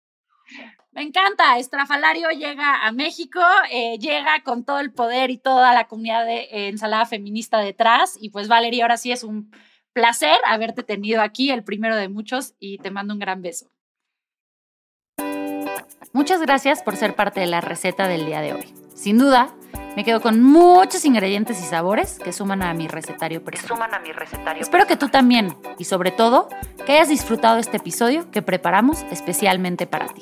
Me 0.92 1.04
encanta, 1.04 1.60
Estrafalario 1.60 2.30
llega 2.32 2.86
a 2.86 2.92
México, 2.92 3.40
eh, 3.72 3.98
llega 4.00 4.42
con 4.44 4.66
todo 4.66 4.80
el 4.80 4.92
poder 4.92 5.30
y 5.30 5.38
toda 5.38 5.74
la 5.74 5.88
comunidad 5.88 6.26
de 6.26 6.68
ensalada 6.68 7.06
feminista 7.06 7.60
detrás 7.60 8.18
y 8.20 8.32
pues 8.32 8.48
Valeria, 8.48 8.86
ahora 8.86 8.98
sí 8.98 9.12
es 9.12 9.24
un 9.24 9.52
placer 9.94 10.38
haberte 10.46 10.84
tenido 10.84 11.22
aquí, 11.22 11.52
el 11.52 11.64
primero 11.64 11.96
de 11.96 12.10
muchos, 12.10 12.56
y 12.60 12.78
te 12.78 12.92
mando 12.92 13.14
un 13.14 13.20
gran 13.20 13.42
beso. 13.42 13.72
Muchas 16.14 16.42
gracias 16.42 16.82
por 16.82 16.96
ser 16.96 17.16
parte 17.16 17.40
de 17.40 17.48
la 17.48 17.62
receta 17.62 18.08
del 18.08 18.26
día 18.26 18.42
de 18.42 18.54
hoy. 18.54 18.74
Sin 18.96 19.18
duda, 19.18 19.50
me 19.96 20.04
quedo 20.04 20.22
con 20.22 20.42
muchos 20.42 21.06
ingredientes 21.06 21.60
y 21.60 21.64
sabores 21.64 22.20
que 22.20 22.34
suman 22.34 22.64
a 22.64 22.74
mi 22.74 22.88
recetario 22.88 23.44
personal. 23.44 23.78
Suman 23.78 23.94
a 23.94 24.00
mi 24.00 24.12
recetario. 24.12 24.62
Espero 24.62 24.88
que 24.88 24.96
tú 24.96 25.10
también 25.10 25.56
y 25.78 25.86
sobre 25.86 26.12
todo 26.12 26.48
que 26.86 26.94
hayas 26.94 27.10
disfrutado 27.10 27.60
este 27.60 27.78
episodio 27.78 28.32
que 28.32 28.42
preparamos 28.42 29.04
especialmente 29.12 29.88
para 29.88 30.08
ti. 30.08 30.22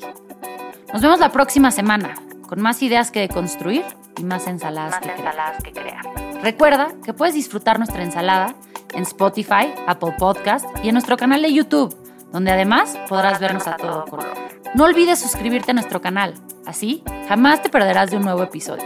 Nos 0.92 1.02
vemos 1.02 1.20
la 1.20 1.30
próxima 1.30 1.70
semana 1.70 2.14
con 2.48 2.60
más 2.60 2.82
ideas 2.82 3.10
que 3.10 3.28
construir 3.28 3.84
y 4.16 4.24
más 4.24 4.46
ensaladas, 4.46 4.98
que, 5.00 5.10
ensaladas 5.10 5.62
que 5.62 5.72
crear. 5.72 6.27
Recuerda 6.42 6.94
que 7.04 7.12
puedes 7.12 7.34
disfrutar 7.34 7.78
nuestra 7.78 8.02
ensalada 8.02 8.54
en 8.94 9.02
Spotify, 9.02 9.74
Apple 9.86 10.14
Podcast 10.18 10.64
y 10.82 10.88
en 10.88 10.94
nuestro 10.94 11.16
canal 11.16 11.42
de 11.42 11.52
YouTube, 11.52 11.96
donde 12.32 12.52
además 12.52 12.96
podrás 13.08 13.40
vernos 13.40 13.66
a 13.66 13.76
todo 13.76 14.04
color. 14.04 14.32
No 14.74 14.84
olvides 14.84 15.18
suscribirte 15.18 15.72
a 15.72 15.74
nuestro 15.74 16.00
canal, 16.00 16.34
así 16.64 17.02
jamás 17.28 17.62
te 17.62 17.70
perderás 17.70 18.10
de 18.10 18.18
un 18.18 18.22
nuevo 18.22 18.42
episodio. 18.42 18.84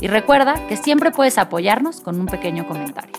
Y 0.00 0.08
recuerda 0.08 0.66
que 0.66 0.76
siempre 0.76 1.10
puedes 1.10 1.38
apoyarnos 1.38 2.00
con 2.00 2.20
un 2.20 2.26
pequeño 2.26 2.66
comentario. 2.66 3.12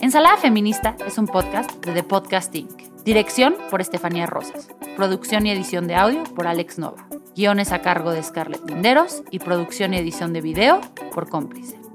Ensalada 0.00 0.36
Feminista 0.36 0.96
es 1.06 1.18
un 1.18 1.26
podcast 1.26 1.72
de 1.84 1.92
The 1.92 2.02
Podcast 2.02 2.54
Inc. 2.54 2.82
Dirección 3.04 3.56
por 3.70 3.80
Estefanía 3.80 4.26
Rosas. 4.26 4.68
Producción 4.96 5.46
y 5.46 5.50
edición 5.50 5.86
de 5.86 5.96
audio 5.96 6.24
por 6.24 6.46
Alex 6.46 6.78
Nova. 6.78 7.06
Guiones 7.34 7.72
a 7.72 7.80
cargo 7.80 8.10
de 8.10 8.22
Scarlett 8.22 8.68
Linderos 8.68 9.22
y 9.30 9.38
producción 9.38 9.94
y 9.94 9.98
edición 9.98 10.32
de 10.32 10.40
video 10.40 10.80
por 11.12 11.28
Cómplice. 11.28 11.85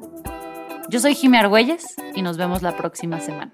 Yo 0.91 0.99
soy 0.99 1.15
Jimmy 1.15 1.38
Argüelles 1.38 1.95
y 2.15 2.21
nos 2.21 2.36
vemos 2.36 2.62
la 2.62 2.75
próxima 2.75 3.21
semana. 3.21 3.54